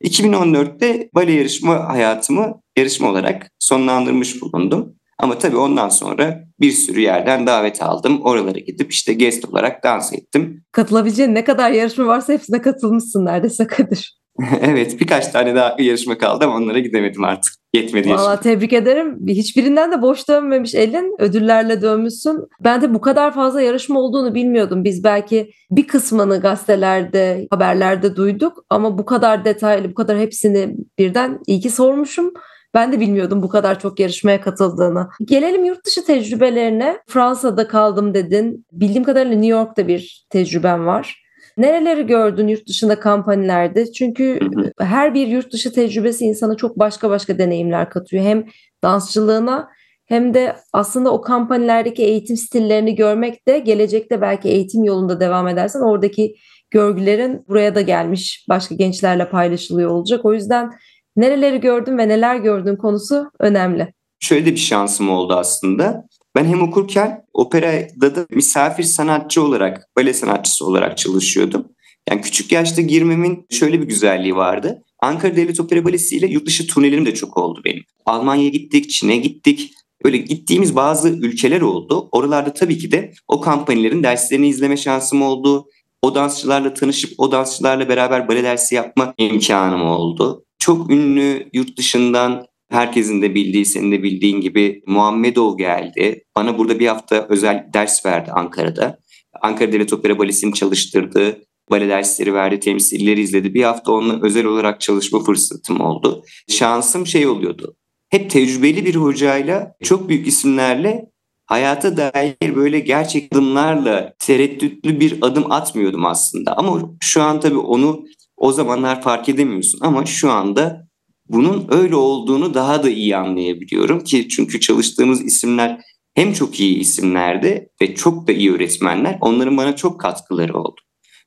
2014'te 0.05 1.11
bale 1.15 1.33
yarışma 1.33 1.89
hayatımı 1.89 2.61
yarışma 2.79 3.11
olarak 3.11 3.51
sonlandırmış 3.59 4.43
bulundum. 4.43 4.95
Ama 5.19 5.39
tabii 5.39 5.57
ondan 5.57 5.89
sonra 5.89 6.45
bir 6.61 6.73
sürü 6.73 7.01
yerden 7.01 7.47
davet 7.47 7.83
aldım. 7.83 8.21
Oralara 8.23 8.59
gidip 8.59 8.93
işte 8.93 9.15
guest 9.15 9.45
olarak 9.45 9.85
dans 9.85 10.13
ettim. 10.13 10.65
Katılabileceğin 10.73 11.35
ne 11.35 11.45
kadar 11.45 11.71
yarışma 11.71 12.07
varsa 12.07 12.33
hepsine 12.33 12.63
katılmışsın 12.63 13.25
neredeyse 13.25 13.67
Kadir. 13.67 14.18
evet 14.61 15.01
birkaç 15.01 15.29
tane 15.29 15.55
daha 15.55 15.77
yarışma 15.79 16.19
kaldı 16.19 16.45
ama 16.45 16.57
onlara 16.57 16.79
gidemedim 16.79 17.25
artık. 17.25 17.55
Yetmedi 17.75 18.11
Valla 18.11 18.31
yaşım. 18.31 18.43
tebrik 18.43 18.73
ederim. 18.73 19.19
Hiçbirinden 19.29 19.93
de 19.93 20.03
boş 20.03 20.29
dönmemiş 20.29 20.75
elin. 20.75 21.17
Ödüllerle 21.19 21.83
dönmüşsün. 21.83 22.39
Ben 22.61 22.83
de 22.83 22.95
bu 22.95 23.01
kadar 23.01 23.35
fazla 23.35 23.61
yarışma 23.61 24.01
olduğunu 24.01 24.35
bilmiyordum. 24.35 24.85
Biz 24.85 25.05
belki 25.05 25.51
bir 25.71 25.87
kısmını 25.87 26.41
gazetelerde, 26.41 27.47
haberlerde 27.51 28.17
duyduk. 28.17 28.65
Ama 28.71 28.99
bu 28.99 29.05
kadar 29.05 29.45
detaylı, 29.45 29.91
bu 29.91 29.95
kadar 29.95 30.19
hepsini 30.19 30.77
birden 30.99 31.39
iyi 31.47 31.61
ki 31.61 31.71
sormuşum. 31.71 32.33
Ben 32.75 32.93
de 32.93 33.01
bilmiyordum 33.01 33.43
bu 33.43 33.49
kadar 33.49 33.81
çok 33.81 34.01
yarışmaya 34.01 34.41
katıldığını. 34.41 35.09
Gelelim 35.25 35.65
yurt 35.65 35.87
dışı 35.87 36.05
tecrübelerine. 36.05 36.99
Fransa'da 37.07 37.69
kaldım 37.69 38.15
dedin. 38.15 38.67
Bildiğim 38.73 39.05
kadarıyla 39.05 39.37
New 39.37 39.59
York'ta 39.59 39.89
bir 39.89 40.27
tecrüben 40.31 40.87
var. 40.87 41.28
Nereleri 41.59 42.07
gördün 42.07 42.49
yurt 42.49 42.69
dışında 42.69 43.01
kampanyalarda? 43.01 43.93
Çünkü 43.93 44.41
Hı 44.41 44.61
hı. 44.61 44.73
her 44.85 45.15
bir 45.15 45.27
yurt 45.27 45.53
dışı 45.53 45.73
tecrübesi 45.73 46.25
insana 46.25 46.57
çok 46.57 46.79
başka 46.79 47.11
başka 47.11 47.39
deneyimler 47.39 47.91
katıyor. 47.91 48.25
Hem 48.25 48.45
dansçılığına 48.83 49.69
hem 50.07 50.35
de 50.35 50.57
aslında 50.73 51.13
o 51.13 51.21
kampanyalardaki 51.21 52.03
eğitim 52.03 52.37
stillerini 52.37 52.95
görmek 52.95 53.49
de 53.49 53.59
gelecekte 53.59 54.21
belki 54.21 54.49
eğitim 54.49 54.85
yolunda 54.85 55.21
devam 55.21 55.49
edersen 55.49 55.81
oradaki 55.81 56.35
görgülerin 56.71 57.45
buraya 57.49 57.75
da 57.75 57.81
gelmiş 57.81 58.47
başka 58.49 58.75
gençlerle 58.75 59.29
paylaşılıyor 59.29 59.91
olacak. 59.91 60.25
O 60.25 60.35
yüzden 60.35 60.71
nereleri 61.17 61.61
gördün 61.61 61.99
ve 61.99 62.09
neler 62.09 62.37
gördün 62.37 62.77
konusu 62.77 63.31
önemli. 63.41 63.95
Şöyle 64.21 64.47
de 64.47 64.51
bir 64.51 64.57
şansım 64.57 65.11
oldu 65.11 65.35
aslında. 65.35 66.05
Ben 66.35 66.45
hem 66.45 66.63
okurken 66.63 67.25
operada 67.33 68.17
da 68.17 68.27
misafir 68.31 68.83
sanatçı 68.83 69.43
olarak, 69.43 69.89
bale 69.97 70.13
sanatçısı 70.13 70.67
olarak 70.67 70.99
çalışıyordum. 70.99 71.69
Yani 72.11 72.21
küçük 72.21 72.53
yaşta 72.53 72.83
girmemin 72.83 73.47
şöyle 73.51 73.81
bir 73.81 73.87
güzelliği 73.87 74.37
vardı. 74.37 74.83
Ankara 75.03 75.37
Devlet 75.37 75.61
Opera 75.61 75.85
Balesi 75.85 76.17
ile 76.17 76.27
yurt 76.27 76.47
dışı 76.47 76.67
turnelerim 76.67 77.07
de 77.07 77.15
çok 77.15 77.37
oldu 77.37 77.61
benim. 77.65 77.83
Almanya'ya 78.07 78.49
gittik, 78.49 78.91
Çin'e 78.91 79.17
gittik. 79.17 79.75
Böyle 80.05 80.17
gittiğimiz 80.17 80.77
bazı 80.77 81.09
ülkeler 81.09 81.61
oldu. 81.61 82.09
Oralarda 82.13 82.53
tabii 82.53 82.79
ki 82.79 82.93
de 82.93 83.13
o 83.29 83.41
kampanyaların 83.41 84.03
derslerini 84.03 84.49
izleme 84.49 84.77
şansım 84.77 85.23
oldu. 85.23 85.67
O 86.03 86.15
dansçılarla 86.15 86.75
tanışıp 86.75 87.11
o 87.19 87.33
dansçılarla 87.33 87.89
beraber 87.89 88.29
bale 88.29 88.43
dersi 88.43 88.75
yapma 88.75 89.15
imkanım 89.19 89.83
oldu. 89.83 90.45
Çok 90.59 90.91
ünlü 90.91 91.49
yurt 91.53 91.79
dışından 91.79 92.47
herkesin 92.71 93.23
de 93.23 93.35
bildiği, 93.35 93.65
senin 93.65 93.93
de 93.93 94.03
bildiğin 94.03 94.41
gibi 94.41 94.83
Muhammedov 94.87 95.59
geldi. 95.59 96.25
Bana 96.37 96.59
burada 96.59 96.79
bir 96.79 96.87
hafta 96.87 97.27
özel 97.29 97.67
ders 97.75 98.07
verdi 98.07 98.31
Ankara'da. 98.33 98.99
Ankara 99.43 99.73
Devlet 99.73 99.93
Opera 99.93 100.19
Balesi'ni 100.19 100.55
çalıştırdı. 100.55 101.43
Bale 101.71 101.89
dersleri 101.89 102.35
verdi, 102.35 102.61
temsilleri 102.61 103.21
izledi. 103.21 103.55
Bir 103.55 103.63
hafta 103.63 103.93
onunla 103.93 104.21
özel 104.23 104.47
olarak 104.47 104.81
çalışma 104.81 105.21
fırsatım 105.21 105.81
oldu. 105.81 106.25
Şansım 106.49 107.07
şey 107.07 107.27
oluyordu. 107.27 107.77
Hep 108.11 108.31
tecrübeli 108.31 108.85
bir 108.85 108.95
hocayla, 108.95 109.73
çok 109.83 110.09
büyük 110.09 110.29
isimlerle 110.29 111.05
hayata 111.47 111.97
dair 111.97 112.57
böyle 112.57 112.81
gerçek 112.81 113.33
adımlarla 113.33 114.15
tereddütlü 114.19 115.01
bir 115.01 115.19
adım 115.21 115.53
atmıyordum 115.53 116.07
aslında. 116.07 116.57
Ama 116.57 116.91
şu 117.01 117.23
an 117.23 117.41
tabii 117.41 117.59
onu 117.59 118.05
o 118.37 118.53
zamanlar 118.53 119.03
fark 119.03 119.29
edemiyorsun. 119.29 119.79
Ama 119.83 120.07
şu 120.07 120.31
anda 120.31 120.88
bunun 121.29 121.67
öyle 121.71 121.97
olduğunu 121.97 122.55
daha 122.55 122.83
da 122.83 122.91
iyi 122.91 123.17
anlayabiliyorum 123.17 124.05
ki 124.05 124.29
çünkü 124.29 124.61
çalıştığımız 124.61 125.25
isimler 125.25 125.81
hem 126.15 126.33
çok 126.33 126.61
iyi 126.61 126.79
isimlerdi 126.79 127.69
ve 127.83 127.95
çok 127.95 128.29
da 128.29 128.33
iyi 128.33 128.53
öğretmenler. 128.53 129.19
Onların 129.21 129.57
bana 129.57 129.77
çok 129.77 130.01
katkıları 130.01 130.59
oldu. 130.59 130.81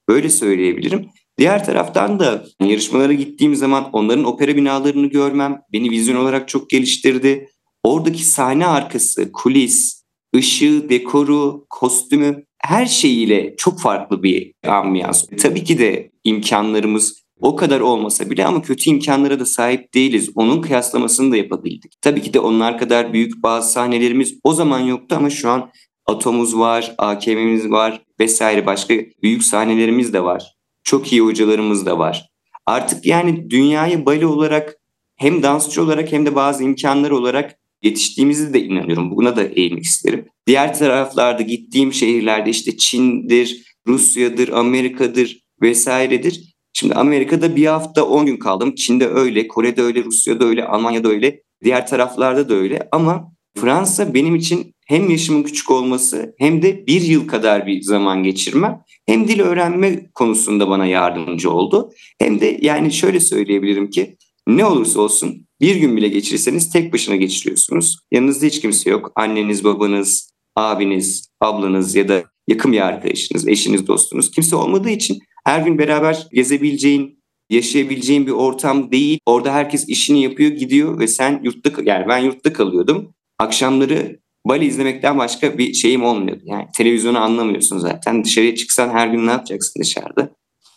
Böyle 0.10 0.30
söyleyebilirim. 0.30 1.06
Diğer 1.38 1.66
taraftan 1.66 2.20
da 2.20 2.46
yarışmalara 2.62 3.14
gittiğim 3.14 3.56
zaman 3.56 3.90
onların 3.94 4.24
opera 4.24 4.56
binalarını 4.56 5.08
görmem 5.08 5.62
beni 5.74 5.90
vizyon 5.90 6.16
olarak 6.16 6.48
çok 6.48 6.70
geliştirdi. 6.70 7.50
Oradaki 7.84 8.24
sahne 8.24 8.68
arkası, 8.68 9.32
kulis, 9.32 10.04
ışığı, 10.36 10.90
dekoru, 10.90 11.66
kostümü 11.70 12.46
her 12.58 12.86
şeyiyle 12.86 13.56
çok 13.58 13.82
farklı 13.82 14.24
bir 14.24 14.54
ambiyans. 14.68 15.26
Tabii 15.42 15.64
ki 15.64 15.80
de 15.80 16.12
imkanlarımız 16.24 17.22
o 17.42 17.56
kadar 17.56 17.80
olmasa 17.80 18.30
bile 18.30 18.46
ama 18.46 18.62
kötü 18.62 18.90
imkanlara 18.90 19.40
da 19.40 19.46
sahip 19.46 19.94
değiliz. 19.94 20.30
Onun 20.36 20.62
kıyaslamasını 20.62 21.32
da 21.32 21.38
yapabildik. 21.38 21.94
Tabii 22.02 22.22
ki 22.22 22.34
de 22.34 22.40
onlar 22.40 22.78
kadar 22.78 23.14
büyük 23.14 23.44
bazı 23.44 23.72
sahnelerimiz 23.72 24.40
o 24.44 24.54
zaman 24.54 24.80
yoktu 24.80 25.16
ama 25.20 25.30
şu 25.30 25.50
an 25.50 25.72
Atomuz 26.06 26.58
var, 26.58 26.96
AKM'miz 26.98 27.70
var 27.70 28.02
vesaire 28.20 28.66
başka 28.66 28.94
büyük 29.24 29.44
sahnelerimiz 29.44 30.14
de 30.14 30.24
var. 30.24 30.56
Çok 30.84 31.12
iyi 31.12 31.22
hocalarımız 31.22 31.86
da 31.86 32.00
var. 32.00 32.30
Artık 32.66 33.06
yani 33.06 33.50
dünyayı 33.50 34.06
bale 34.06 34.26
olarak 34.26 34.78
hem 35.16 35.44
dansçı 35.44 35.84
olarak 35.84 36.12
hem 36.12 36.26
de 36.26 36.36
bazı 36.36 36.64
imkanlar 36.64 37.12
olarak 37.12 37.56
yetiştiğimizi 37.84 38.54
de 38.54 38.64
inanıyorum. 38.64 39.12
Buna 39.16 39.36
da 39.36 39.44
eğilmek 39.44 39.84
isterim. 39.84 40.28
Diğer 40.48 40.80
taraflarda 40.80 41.42
gittiğim 41.42 41.94
şehirlerde 41.94 42.50
işte 42.50 42.78
Çin'dir, 42.78 43.64
Rusya'dır, 43.88 44.50
Amerika'dır 44.50 45.40
vesairedir. 45.62 46.51
Şimdi 46.82 46.94
Amerika'da 46.94 47.56
bir 47.56 47.66
hafta 47.66 48.06
10 48.06 48.26
gün 48.26 48.38
kaldım. 48.38 48.76
Çin'de 48.76 49.08
öyle, 49.08 49.48
Kore'de 49.48 49.82
öyle, 49.82 50.04
Rusya'da 50.04 50.46
öyle, 50.46 50.66
Almanya'da 50.66 51.10
öyle. 51.10 51.42
Diğer 51.64 51.88
taraflarda 51.88 52.50
da 52.50 52.54
öyle. 52.54 52.88
Ama 52.92 53.34
Fransa 53.58 54.14
benim 54.14 54.36
için 54.36 54.76
hem 54.88 55.10
yaşımın 55.10 55.44
küçük 55.44 55.72
olması 55.72 56.36
hem 56.38 56.62
de 56.62 56.88
bir 56.88 57.02
yıl 57.02 57.28
kadar 57.28 57.68
bir 57.68 57.82
zaman 57.82 58.24
geçirmem 58.24 58.82
hem 59.06 59.28
dil 59.28 59.40
öğrenme 59.40 60.10
konusunda 60.14 60.70
bana 60.70 60.86
yardımcı 60.86 61.52
oldu. 61.52 61.92
Hem 62.20 62.42
de 62.42 62.60
yani 62.62 62.94
şöyle 62.94 63.20
söyleyebilirim 63.20 63.90
ki 63.90 64.18
ne 64.48 64.66
olursa 64.66 65.02
olsun 65.02 65.48
bir 65.62 65.76
gün 65.76 65.98
bile 65.98 66.08
geçirirseniz 66.08 66.72
tek 66.72 66.94
başına 66.94 67.16
geçiriyorsunuz. 67.16 68.00
Yanınızda 68.12 68.46
hiç 68.46 68.62
kimse 68.62 68.90
yok. 68.90 69.12
Anneniz, 69.16 69.64
babanız, 69.64 70.32
abiniz, 70.56 71.28
ablanız 71.42 71.96
ya 71.96 72.08
da 72.08 72.24
yakın 72.48 72.72
bir 72.72 72.82
arkadaşınız, 72.88 73.48
eşiniz, 73.48 73.88
dostunuz 73.88 74.32
kimse 74.32 74.56
olmadığı 74.56 74.90
için 74.90 75.20
her 75.44 75.62
gün 75.62 75.78
beraber 75.78 76.28
gezebileceğin, 76.34 77.24
yaşayabileceğin 77.50 78.28
bir 78.28 78.32
ortam 78.32 78.92
değil. 78.92 79.20
Orada 79.26 79.54
herkes 79.54 79.90
işini 79.90 80.24
yapıyor, 80.24 80.52
gidiyor 80.52 81.00
ve 81.00 81.08
sen 81.08 81.42
yurtta 81.44 81.72
yani 81.84 82.06
ben 82.08 82.18
yurtta 82.18 82.54
kalıyordum. 82.54 83.14
Akşamları 83.40 84.20
bale 84.46 84.66
izlemekten 84.66 85.18
başka 85.18 85.58
bir 85.58 85.74
şeyim 85.74 86.04
olmuyordu. 86.04 86.44
Yani 86.46 86.66
televizyonu 86.78 87.20
anlamıyorsun 87.20 87.78
zaten. 87.78 88.24
Dışarıya 88.24 88.56
çıksan 88.56 88.90
her 88.90 89.08
gün 89.08 89.28
ne 89.28 89.32
yapacaksın 89.32 89.82
dışarıda? 89.82 90.32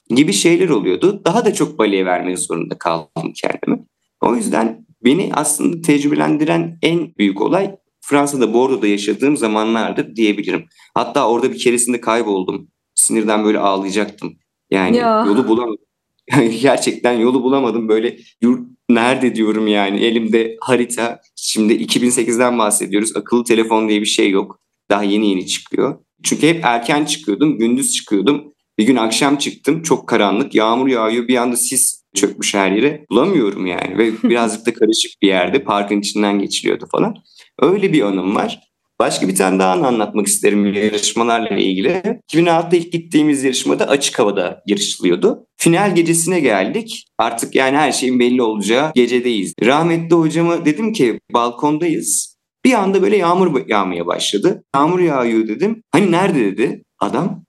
gibi 0.08 0.32
şeyler 0.32 0.68
oluyordu. 0.68 1.22
Daha 1.24 1.44
da 1.44 1.54
çok 1.54 1.78
baleye 1.78 2.06
vermek 2.06 2.38
zorunda 2.38 2.78
kaldım 2.78 3.32
kendimi. 3.42 3.86
O 4.20 4.36
yüzden 4.36 4.86
beni 5.04 5.30
aslında 5.32 5.80
tecrübelendiren 5.80 6.78
en 6.82 7.14
büyük 7.18 7.40
olay 7.40 7.76
Fransa'da 8.00 8.54
Bordeaux'da 8.54 8.86
yaşadığım 8.86 9.36
zamanlardır 9.36 10.16
diyebilirim. 10.16 10.64
Hatta 10.94 11.28
orada 11.28 11.52
bir 11.52 11.58
keresinde 11.58 12.00
kayboldum. 12.00 12.68
Sinirden 12.94 13.44
böyle 13.44 13.58
ağlayacaktım. 13.58 14.38
Yani 14.70 14.96
ya. 14.96 15.24
yolu 15.26 15.48
bulamadım. 15.48 15.84
Gerçekten 16.62 17.12
yolu 17.12 17.42
bulamadım. 17.42 17.88
Böyle 17.88 18.18
yurt 18.42 18.68
nerede 18.88 19.34
diyorum 19.34 19.66
yani 19.66 20.00
elimde 20.00 20.56
harita. 20.60 21.20
Şimdi 21.36 21.72
2008'den 21.72 22.58
bahsediyoruz. 22.58 23.16
Akıllı 23.16 23.44
telefon 23.44 23.88
diye 23.88 24.00
bir 24.00 24.06
şey 24.06 24.30
yok. 24.30 24.60
Daha 24.90 25.02
yeni 25.02 25.30
yeni 25.30 25.46
çıkıyor. 25.46 25.98
Çünkü 26.22 26.48
hep 26.48 26.64
erken 26.64 27.04
çıkıyordum, 27.04 27.58
gündüz 27.58 27.92
çıkıyordum. 27.92 28.54
Bir 28.78 28.86
gün 28.86 28.96
akşam 28.96 29.36
çıktım, 29.36 29.82
çok 29.82 30.08
karanlık, 30.08 30.54
yağmur 30.54 30.88
yağıyor, 30.88 31.28
bir 31.28 31.36
anda 31.36 31.56
sis 31.56 32.02
çökmüş 32.14 32.54
her 32.54 32.72
yere. 32.72 33.06
Bulamıyorum 33.10 33.66
yani 33.66 33.98
ve 33.98 34.12
birazcık 34.22 34.66
da 34.66 34.74
karışık 34.74 35.22
bir 35.22 35.28
yerde 35.28 35.64
parkın 35.64 36.00
içinden 36.00 36.38
geçiliyordu 36.38 36.86
falan. 36.92 37.14
Öyle 37.58 37.92
bir 37.92 38.02
anım 38.02 38.36
var. 38.36 38.73
Başka 38.98 39.28
bir 39.28 39.36
tane 39.36 39.58
daha 39.58 39.72
anlatmak 39.72 40.26
isterim 40.26 40.74
yarışmalarla 40.74 41.56
ilgili. 41.56 42.02
2006'da 42.32 42.76
ilk 42.76 42.92
gittiğimiz 42.92 43.44
yarışmada 43.44 43.88
açık 43.88 44.18
havada 44.18 44.62
yarışılıyordu. 44.66 45.46
Final 45.56 45.94
gecesine 45.94 46.40
geldik. 46.40 47.06
Artık 47.18 47.54
yani 47.54 47.76
her 47.76 47.92
şeyin 47.92 48.20
belli 48.20 48.42
olacağı 48.42 48.92
gecedeyiz. 48.94 49.54
Rahmetli 49.64 50.16
hocama 50.16 50.64
dedim 50.64 50.92
ki 50.92 51.20
balkondayız. 51.32 52.36
Bir 52.64 52.72
anda 52.72 53.02
böyle 53.02 53.16
yağmur 53.16 53.68
yağmaya 53.68 54.06
başladı. 54.06 54.64
Yağmur 54.74 55.00
yağıyor 55.00 55.48
dedim. 55.48 55.82
Hani 55.92 56.12
nerede 56.12 56.40
dedi 56.40 56.82
adam. 56.98 57.44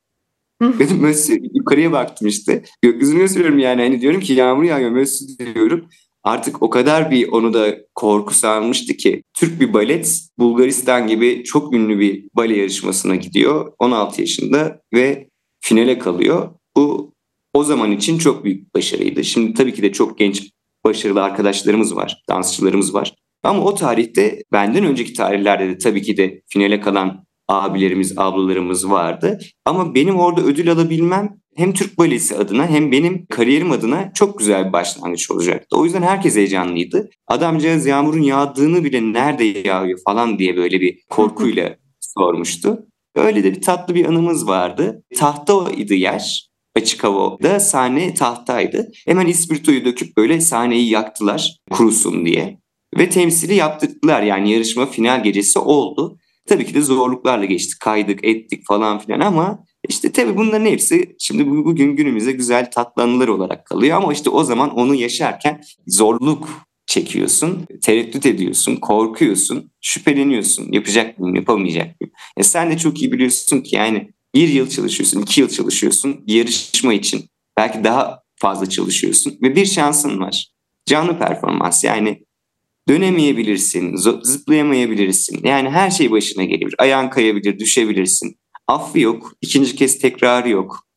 dedim 0.80 0.98
Mösyö 0.98 1.38
yukarıya 1.54 1.92
baktım 1.92 2.28
işte. 2.28 2.64
Gökyüzünü 2.82 3.20
gösteriyorum 3.20 3.60
yani. 3.60 3.82
Hani 3.82 4.02
diyorum 4.02 4.22
ki 4.22 4.34
yağmur 4.34 4.64
yağıyor 4.64 4.92
Mösyö 4.92 5.28
diyorum 5.56 5.90
artık 6.26 6.64
o 6.64 6.70
kadar 6.70 7.12
bir 7.12 7.28
onu 7.28 7.54
da 7.54 7.78
korku 7.96 8.34
sarmıştı 8.34 8.94
ki 8.98 9.24
Türk 9.34 9.62
bir 9.62 9.74
balet 9.74 10.22
Bulgaristan 10.40 11.08
gibi 11.08 11.44
çok 11.44 11.74
ünlü 11.74 12.00
bir 12.00 12.26
bale 12.34 12.58
yarışmasına 12.58 13.16
gidiyor 13.16 13.74
16 13.80 14.22
yaşında 14.22 14.82
ve 14.94 15.30
finale 15.62 16.00
kalıyor. 16.00 16.50
Bu 16.78 17.14
o 17.54 17.64
zaman 17.64 17.92
için 17.92 18.18
çok 18.18 18.44
büyük 18.44 18.76
başarıydı. 18.76 19.24
Şimdi 19.24 19.54
tabii 19.54 19.74
ki 19.74 19.82
de 19.82 19.92
çok 19.92 20.18
genç 20.18 20.50
başarılı 20.86 21.24
arkadaşlarımız 21.24 21.96
var, 21.96 22.24
dansçılarımız 22.30 22.94
var. 22.94 23.16
Ama 23.44 23.64
o 23.64 23.76
tarihte 23.76 24.44
benden 24.52 24.84
önceki 24.86 25.14
tarihlerde 25.14 25.68
de 25.68 25.78
tabii 25.78 26.02
ki 26.02 26.18
de 26.18 26.42
finale 26.48 26.80
kalan 26.80 27.26
abilerimiz, 27.48 28.18
ablalarımız 28.18 28.90
vardı. 28.90 29.40
Ama 29.66 29.96
benim 29.96 30.16
orada 30.16 30.42
ödül 30.42 30.72
alabilmem 30.72 31.38
hem 31.56 31.74
Türk 31.74 31.98
Balesi 31.98 32.36
adına 32.36 32.68
hem 32.68 32.92
benim 32.92 33.26
kariyerim 33.26 33.72
adına 33.72 34.12
çok 34.14 34.40
güzel 34.40 34.68
bir 34.68 34.74
başlangıç 34.74 35.32
olacaktı. 35.32 35.78
O 35.78 35.86
yüzden 35.86 36.02
herkes 36.02 36.36
heyecanlıydı. 36.36 37.10
Adamcağız 37.28 37.86
yağmurun 37.86 38.22
yağdığını 38.22 38.84
bile 38.84 39.14
nerede 39.14 39.44
yağıyor 39.44 40.00
falan 40.06 40.40
diye 40.40 40.58
böyle 40.58 40.82
bir 40.82 41.00
korkuyla 41.10 41.76
sormuştu. 42.00 42.86
Öyle 43.16 43.44
de 43.44 43.52
bir 43.52 43.62
tatlı 43.62 43.96
bir 43.96 44.06
anımız 44.06 44.48
vardı. 44.48 45.04
Tahta 45.16 45.72
idi 45.72 45.96
yer. 45.96 46.50
Açık 46.76 47.04
havada 47.04 47.60
sahne 47.60 48.14
tahtaydı. 48.14 48.92
Hemen 49.06 49.28
ispirtoyu 49.28 49.86
döküp 49.86 50.18
böyle 50.18 50.42
sahneyi 50.42 50.90
yaktılar 50.90 51.58
kurusun 51.72 52.26
diye. 52.26 52.60
Ve 52.98 53.10
temsili 53.10 53.56
yaptırdılar 53.56 54.22
yani 54.22 54.52
yarışma 54.52 54.86
final 54.86 55.24
gecesi 55.24 55.60
oldu. 55.60 56.18
Tabii 56.48 56.66
ki 56.66 56.74
de 56.74 56.82
zorluklarla 56.82 57.46
geçtik. 57.46 57.80
Kaydık, 57.80 58.26
ettik 58.26 58.68
falan 58.68 59.00
filan 59.00 59.20
ama 59.20 59.64
işte 59.90 60.12
tabii 60.12 60.38
bunların 60.38 60.66
hepsi 60.66 61.16
şimdi 61.20 61.48
bugün 61.48 61.96
günümüzde 61.96 62.32
güzel 62.32 62.72
tatlı 62.72 63.04
anılar 63.04 63.28
olarak 63.28 63.66
kalıyor 63.66 63.98
ama 63.98 64.14
işte 64.14 64.30
o 64.30 64.44
zaman 64.44 64.70
onu 64.70 64.96
yaşarken 64.96 65.62
zorluk 65.88 66.50
çekiyorsun, 66.86 67.68
tereddüt 67.82 68.26
ediyorsun, 68.26 68.76
korkuyorsun, 68.76 69.72
şüpheleniyorsun. 69.82 70.72
Yapacak 70.72 71.20
mıyım, 71.20 71.36
yapamayacak 71.36 72.02
mıyım? 72.02 72.14
E 72.38 72.44
sen 72.44 72.72
de 72.72 72.78
çok 72.78 73.02
iyi 73.02 73.12
biliyorsun 73.12 73.62
ki 73.62 73.76
yani 73.76 74.10
bir 74.36 74.50
yıl 74.50 74.70
çalışıyorsun, 74.70 75.22
iki 75.22 75.42
yıl 75.42 75.50
çalışıyorsun 75.50 76.24
yarışma 76.28 76.94
için. 76.94 77.26
Belki 77.58 77.84
daha 77.84 78.20
fazla 78.36 78.70
çalışıyorsun 78.70 79.38
ve 79.42 79.56
bir 79.56 79.66
şansın 79.66 80.20
var. 80.20 80.48
Canlı 80.86 81.20
performans 81.20 81.84
yani 81.84 82.24
dönemeyebilirsin, 82.90 83.96
zıplayamayabilirsin. 84.24 85.40
Yani 85.44 85.70
her 85.70 85.92
şey 85.92 86.12
başına 86.12 86.44
gelebilir. 86.44 86.76
Ayağın 86.78 87.10
kayabilir, 87.10 87.60
düşebilirsin. 87.60 88.38
Affı 88.68 89.00
yok, 89.00 89.34
ikinci 89.42 89.76
kez 89.76 90.00
tekrarı 90.00 90.50
yok. 90.50 90.88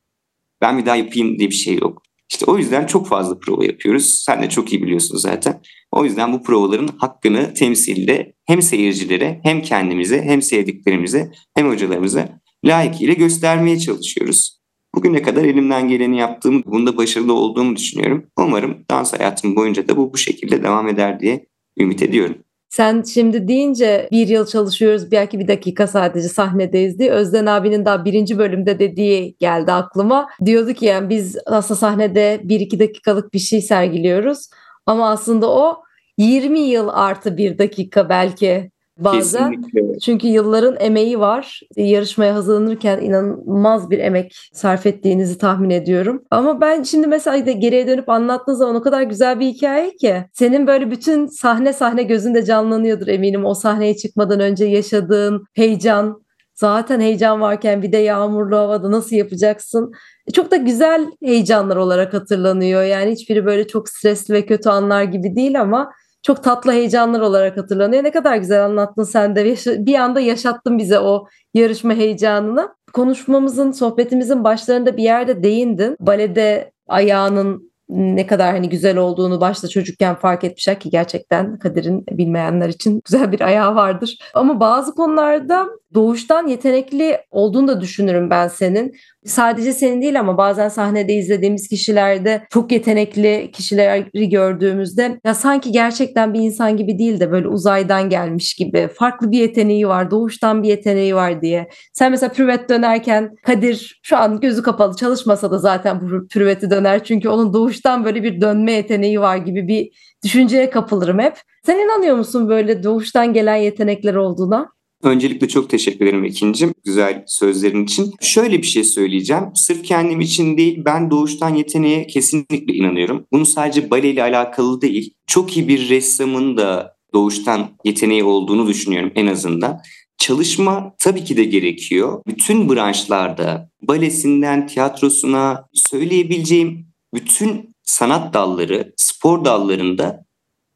Ben 0.61 0.79
bir 0.79 0.87
daha 0.87 0.97
yapayım 0.97 1.39
diye 1.39 1.51
bir 1.51 1.55
şey 1.55 1.79
yok. 1.79 2.03
İşte 2.31 2.45
o 2.47 2.59
yüzden 2.59 2.87
çok 2.87 3.09
fazla 3.09 3.39
prova 3.39 3.65
yapıyoruz. 3.65 4.23
Sen 4.27 4.43
de 4.43 4.49
çok 4.49 4.73
iyi 4.73 4.83
biliyorsun 4.83 5.19
zaten. 5.19 5.61
O 5.93 6.05
yüzden 6.05 6.33
bu 6.33 6.43
provaların 6.43 6.89
hakkını 6.99 7.55
temsilde 7.55 8.35
hem 8.47 8.63
seyircilere 8.63 9.41
hem 9.43 9.63
kendimize 9.63 10.23
hem 10.23 10.43
sevdiklerimize 10.43 11.33
hem 11.55 11.69
hocalarımıza 11.69 12.41
layıkıyla 12.65 13.15
göstermeye 13.15 13.79
çalışıyoruz. 13.79 14.59
Bugüne 14.95 15.23
kadar 15.23 15.45
elimden 15.45 15.89
geleni 15.89 16.19
yaptığımı, 16.19 16.63
bunda 16.65 16.97
başarılı 16.97 17.33
olduğumu 17.33 17.77
düşünüyorum. 17.77 18.27
Umarım 18.39 18.85
dans 18.91 19.13
hayatım 19.13 19.57
boyunca 19.57 19.89
da 19.89 19.97
bu 19.97 20.13
bu 20.13 20.17
şekilde 20.17 20.63
devam 20.63 20.89
eder 20.89 21.21
diye 21.21 21.47
ümit 21.81 22.03
ediyorum. 22.03 22.37
Sen 22.69 23.03
şimdi 23.03 23.49
deyince 23.49 24.09
bir 24.13 24.29
yıl 24.29 24.47
çalışıyoruz 24.47 25.11
belki 25.13 25.39
bir 25.39 25.49
dakika 25.49 25.87
sadece 25.87 26.29
sahnedeyiz 26.29 26.99
diye 26.99 27.11
Özden 27.11 27.47
abinin 27.47 27.85
daha 27.85 28.05
birinci 28.05 28.39
bölümde 28.39 28.79
dediği 28.79 29.37
geldi 29.39 29.73
aklıma. 29.73 30.29
Diyordu 30.45 30.73
ki 30.73 30.85
yani 30.85 31.09
biz 31.09 31.37
aslında 31.47 31.81
sahnede 31.81 32.41
bir 32.45 32.61
iki 32.61 32.81
dakikalık 32.81 33.35
bir 33.35 33.39
şey 33.39 33.63
sergiliyoruz 33.63 34.51
ama 34.87 35.11
aslında 35.11 35.51
o 35.51 35.83
20 36.19 36.61
yıl 36.61 36.89
artı 36.89 37.37
bir 37.37 37.59
dakika 37.59 38.09
belki 38.09 38.71
bazen. 38.99 39.51
Kesinlikle. 39.51 39.99
Çünkü 39.99 40.27
yılların 40.27 40.77
emeği 40.81 41.21
var. 41.21 41.61
Yarışmaya 41.77 42.35
hazırlanırken 42.35 43.01
inanılmaz 43.01 43.91
bir 43.91 43.99
emek 43.99 44.37
sarf 44.53 44.87
ettiğinizi 44.87 45.39
tahmin 45.39 45.71
ediyorum. 45.71 46.23
Ama 46.31 46.61
ben 46.61 46.83
şimdi 46.83 47.07
mesela 47.07 47.47
de 47.47 47.53
geriye 47.53 47.87
dönüp 47.87 48.09
anlattığın 48.09 48.55
zaman 48.55 48.75
o 48.75 48.83
kadar 48.83 49.03
güzel 49.03 49.41
bir 49.41 49.47
hikaye 49.47 49.97
ki 49.97 50.25
senin 50.33 50.67
böyle 50.67 50.91
bütün 50.91 51.27
sahne 51.27 51.73
sahne 51.73 52.03
gözünde 52.03 52.45
canlanıyordur 52.45 53.07
eminim. 53.07 53.45
O 53.45 53.55
sahneye 53.55 53.97
çıkmadan 53.97 54.41
önce 54.41 54.65
yaşadığın 54.65 55.45
heyecan, 55.55 56.23
zaten 56.55 57.01
heyecan 57.01 57.41
varken 57.41 57.83
bir 57.83 57.93
de 57.93 57.99
yağmurlu 57.99 58.57
havada 58.57 58.91
nasıl 58.91 59.17
yapacaksın? 59.17 59.93
Çok 60.33 60.51
da 60.51 60.57
güzel 60.57 61.07
heyecanlar 61.23 61.77
olarak 61.77 62.15
hatırlanıyor. 62.15 62.83
Yani 62.83 63.11
hiçbiri 63.11 63.47
böyle 63.47 63.67
çok 63.67 63.89
stresli 63.89 64.35
ve 64.35 64.47
kötü 64.47 64.69
anlar 64.69 65.03
gibi 65.03 65.37
değil 65.37 65.61
ama 65.61 65.93
çok 66.23 66.45
tatlı 66.45 66.73
heyecanlar 66.73 67.21
olarak 67.21 67.57
hatırlanıyor. 67.57 68.05
Ne 68.05 68.11
kadar 68.11 68.37
güzel 68.37 68.65
anlattın 68.65 69.05
sen 69.05 69.37
de. 69.37 69.45
Bir 69.87 69.95
anda 69.95 70.21
yaşattın 70.21 70.79
bize 70.79 70.99
o 70.99 71.27
yarışma 71.55 71.95
heyecanını. 71.95 72.69
Konuşmamızın, 72.93 73.73
sohbetimizin 73.73 74.45
başlarında 74.45 74.97
bir 74.97 75.03
yerde 75.03 75.43
değindin. 75.43 75.97
Balede 76.01 76.73
ayağının 76.89 77.69
ne 77.89 78.27
kadar 78.27 78.53
hani 78.53 78.69
güzel 78.69 78.97
olduğunu 78.97 79.41
başta 79.41 79.69
çocukken 79.69 80.15
fark 80.15 80.45
etmişler 80.45 80.81
ki 80.81 80.91
gerçekten 80.91 81.59
Kadir'in 81.59 82.05
bilmeyenler 82.11 82.69
için 82.69 83.01
güzel 83.05 83.33
bir 83.33 83.41
ayağı 83.41 83.75
vardır. 83.75 84.19
Ama 84.35 84.61
bazı 84.61 84.95
konularda 84.95 85.67
doğuştan 85.95 86.47
yetenekli 86.47 87.19
olduğunu 87.31 87.69
da 87.69 87.81
düşünürüm 87.81 88.31
ben 88.31 88.49
senin. 88.49 88.95
Sadece 89.25 89.73
senin 89.73 90.03
değil 90.03 90.21
ama 90.21 90.39
bazen 90.39 90.69
sahnede 90.69 91.15
izlediğimiz 91.15 91.69
kişilerde 91.69 92.43
çok 92.51 92.73
yetenekli 92.73 93.51
kişileri 93.53 94.29
gördüğümüzde 94.29 95.21
ya 95.25 95.35
sanki 95.35 95.73
gerçekten 95.73 96.35
bir 96.35 96.41
insan 96.41 96.77
gibi 96.77 96.99
değil 96.99 97.21
de 97.21 97.31
böyle 97.31 97.49
uzaydan 97.49 98.09
gelmiş 98.09 98.55
gibi 98.55 98.89
farklı 98.95 99.31
bir 99.31 99.39
yeteneği 99.39 99.89
var, 99.89 100.11
doğuştan 100.11 100.63
bir 100.63 100.69
yeteneği 100.69 101.15
var 101.15 101.43
diye. 101.43 101.69
Sen 101.93 102.11
mesela 102.11 102.33
pürvet 102.33 102.69
dönerken 102.69 103.35
Kadir 103.47 104.01
şu 104.03 104.17
an 104.17 104.41
gözü 104.41 104.63
kapalı 104.63 104.97
çalışmasa 104.97 105.51
da 105.51 105.59
zaten 105.59 106.01
bu 106.01 106.29
pürveti 106.29 106.71
döner 106.71 107.05
çünkü 107.05 107.29
onun 107.29 107.53
doğuştan 107.53 108.05
böyle 108.05 108.23
bir 108.23 108.41
dönme 108.41 108.73
yeteneği 108.73 109.21
var 109.21 109.37
gibi 109.37 109.69
bir 109.69 109.91
düşünceye 110.25 110.71
kapılırım 110.71 111.19
hep. 111.19 111.37
Sen 111.67 111.79
inanıyor 111.79 112.17
musun 112.17 112.49
böyle 112.49 112.83
doğuştan 112.83 113.33
gelen 113.33 113.57
yetenekler 113.57 114.15
olduğuna? 114.15 114.78
Öncelikle 115.03 115.49
çok 115.49 115.71
teşekkür 115.71 116.07
ederim 116.07 116.25
ikincim 116.25 116.75
güzel 116.85 117.25
sözlerin 117.27 117.85
için. 117.85 118.13
Şöyle 118.21 118.59
bir 118.59 118.67
şey 118.67 118.85
söyleyeceğim. 118.85 119.45
Sırf 119.55 119.85
kendim 119.85 120.21
için 120.21 120.59
değil 120.59 120.83
ben 120.85 121.11
doğuştan 121.11 121.55
yeteneğe 121.55 122.07
kesinlikle 122.07 122.75
inanıyorum. 122.75 123.27
Bunu 123.33 123.47
sadece 123.47 123.91
bale 123.91 124.11
ile 124.11 124.23
alakalı 124.23 124.81
değil. 124.81 125.15
Çok 125.27 125.57
iyi 125.57 125.69
bir 125.69 125.89
ressamın 125.89 126.57
da 126.57 126.97
doğuştan 127.15 127.71
yeteneği 127.85 128.25
olduğunu 128.25 128.69
düşünüyorum 128.69 129.13
en 129.15 129.27
azından. 129.27 129.81
Çalışma 130.19 130.95
tabii 130.99 131.25
ki 131.25 131.37
de 131.37 131.45
gerekiyor. 131.45 132.23
Bütün 132.27 132.69
branşlarda 132.69 133.71
balesinden 133.83 134.67
tiyatrosuna 134.67 135.69
söyleyebileceğim 135.73 136.87
bütün 137.15 137.75
sanat 137.83 138.35
dalları, 138.35 138.93
spor 138.97 139.45
dallarında 139.45 140.25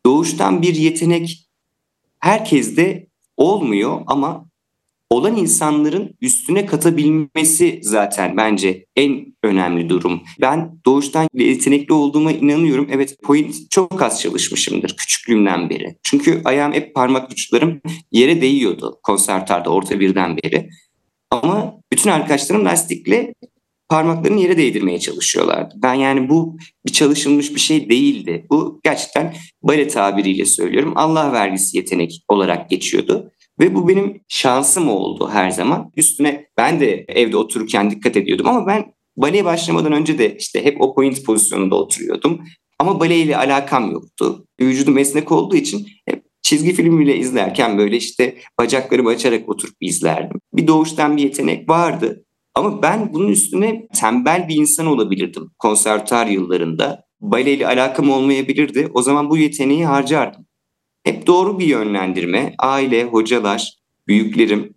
doğuştan 0.06 0.62
bir 0.62 0.74
yetenek 0.74 1.48
herkeste 2.20 3.06
olmuyor 3.36 4.00
ama 4.06 4.46
olan 5.10 5.36
insanların 5.36 6.14
üstüne 6.20 6.66
katabilmesi 6.66 7.80
zaten 7.82 8.36
bence 8.36 8.86
en 8.96 9.34
önemli 9.42 9.88
durum. 9.88 10.22
Ben 10.40 10.80
doğuştan 10.86 11.28
yetenekli 11.34 11.92
olduğuma 11.94 12.32
inanıyorum. 12.32 12.88
Evet 12.90 13.16
point 13.22 13.70
çok 13.70 14.02
az 14.02 14.22
çalışmışımdır 14.22 14.96
küçüklüğümden 14.96 15.70
beri. 15.70 15.96
Çünkü 16.02 16.42
ayağım 16.44 16.72
hep 16.72 16.94
parmak 16.94 17.32
uçlarım 17.32 17.80
yere 18.12 18.40
değiyordu 18.40 19.00
konsertarda 19.02 19.70
orta 19.70 20.00
birden 20.00 20.36
beri. 20.36 20.68
Ama 21.30 21.80
bütün 21.92 22.10
arkadaşlarım 22.10 22.64
lastikle 22.64 23.34
parmaklarını 23.92 24.40
yere 24.40 24.56
değdirmeye 24.56 25.00
çalışıyorlardı. 25.00 25.74
Ben 25.82 25.94
yani 25.94 26.28
bu 26.28 26.56
bir 26.86 26.92
çalışılmış 26.92 27.54
bir 27.54 27.60
şey 27.60 27.90
değildi. 27.90 28.46
Bu 28.50 28.80
gerçekten 28.84 29.34
bale 29.62 29.88
tabiriyle 29.88 30.46
söylüyorum. 30.46 30.92
Allah 30.96 31.32
vergisi 31.32 31.76
yetenek 31.76 32.24
olarak 32.28 32.70
geçiyordu. 32.70 33.32
Ve 33.60 33.74
bu 33.74 33.88
benim 33.88 34.20
şansım 34.28 34.88
oldu 34.88 35.30
her 35.32 35.50
zaman. 35.50 35.92
Üstüne 35.96 36.46
ben 36.56 36.80
de 36.80 37.04
evde 37.08 37.36
otururken 37.36 37.90
dikkat 37.90 38.16
ediyordum 38.16 38.46
ama 38.46 38.66
ben 38.66 38.92
baleye 39.16 39.44
başlamadan 39.44 39.92
önce 39.92 40.18
de 40.18 40.36
işte 40.38 40.64
hep 40.64 40.80
o 40.80 40.94
point 40.94 41.24
pozisyonunda 41.24 41.74
oturuyordum. 41.74 42.40
Ama 42.78 43.00
baleyle 43.00 43.36
alakam 43.36 43.92
yoktu. 43.92 44.46
Vücudum 44.60 44.98
esnek 44.98 45.32
olduğu 45.32 45.56
için 45.56 45.86
hep 46.06 46.24
çizgi 46.42 46.72
film 46.72 47.00
bile 47.00 47.16
izlerken 47.16 47.78
böyle 47.78 47.96
işte 47.96 48.36
bacaklarımı 48.58 49.08
açarak 49.08 49.48
oturup 49.48 49.74
izlerdim. 49.80 50.40
Bir 50.52 50.66
doğuştan 50.66 51.16
bir 51.16 51.22
yetenek 51.22 51.68
vardı. 51.68 52.24
Ama 52.54 52.82
ben 52.82 53.12
bunun 53.12 53.28
üstüne 53.28 53.88
tembel 54.00 54.48
bir 54.48 54.56
insan 54.56 54.86
olabilirdim 54.86 55.50
konservatuar 55.58 56.26
yıllarında. 56.26 57.04
Baleyle 57.20 57.66
alakam 57.66 58.10
olmayabilirdi. 58.10 58.88
O 58.94 59.02
zaman 59.02 59.30
bu 59.30 59.38
yeteneği 59.38 59.86
harcardım. 59.86 60.46
Hep 61.04 61.26
doğru 61.26 61.58
bir 61.58 61.66
yönlendirme, 61.66 62.54
aile, 62.58 63.04
hocalar, 63.04 63.78
büyüklerim, 64.08 64.74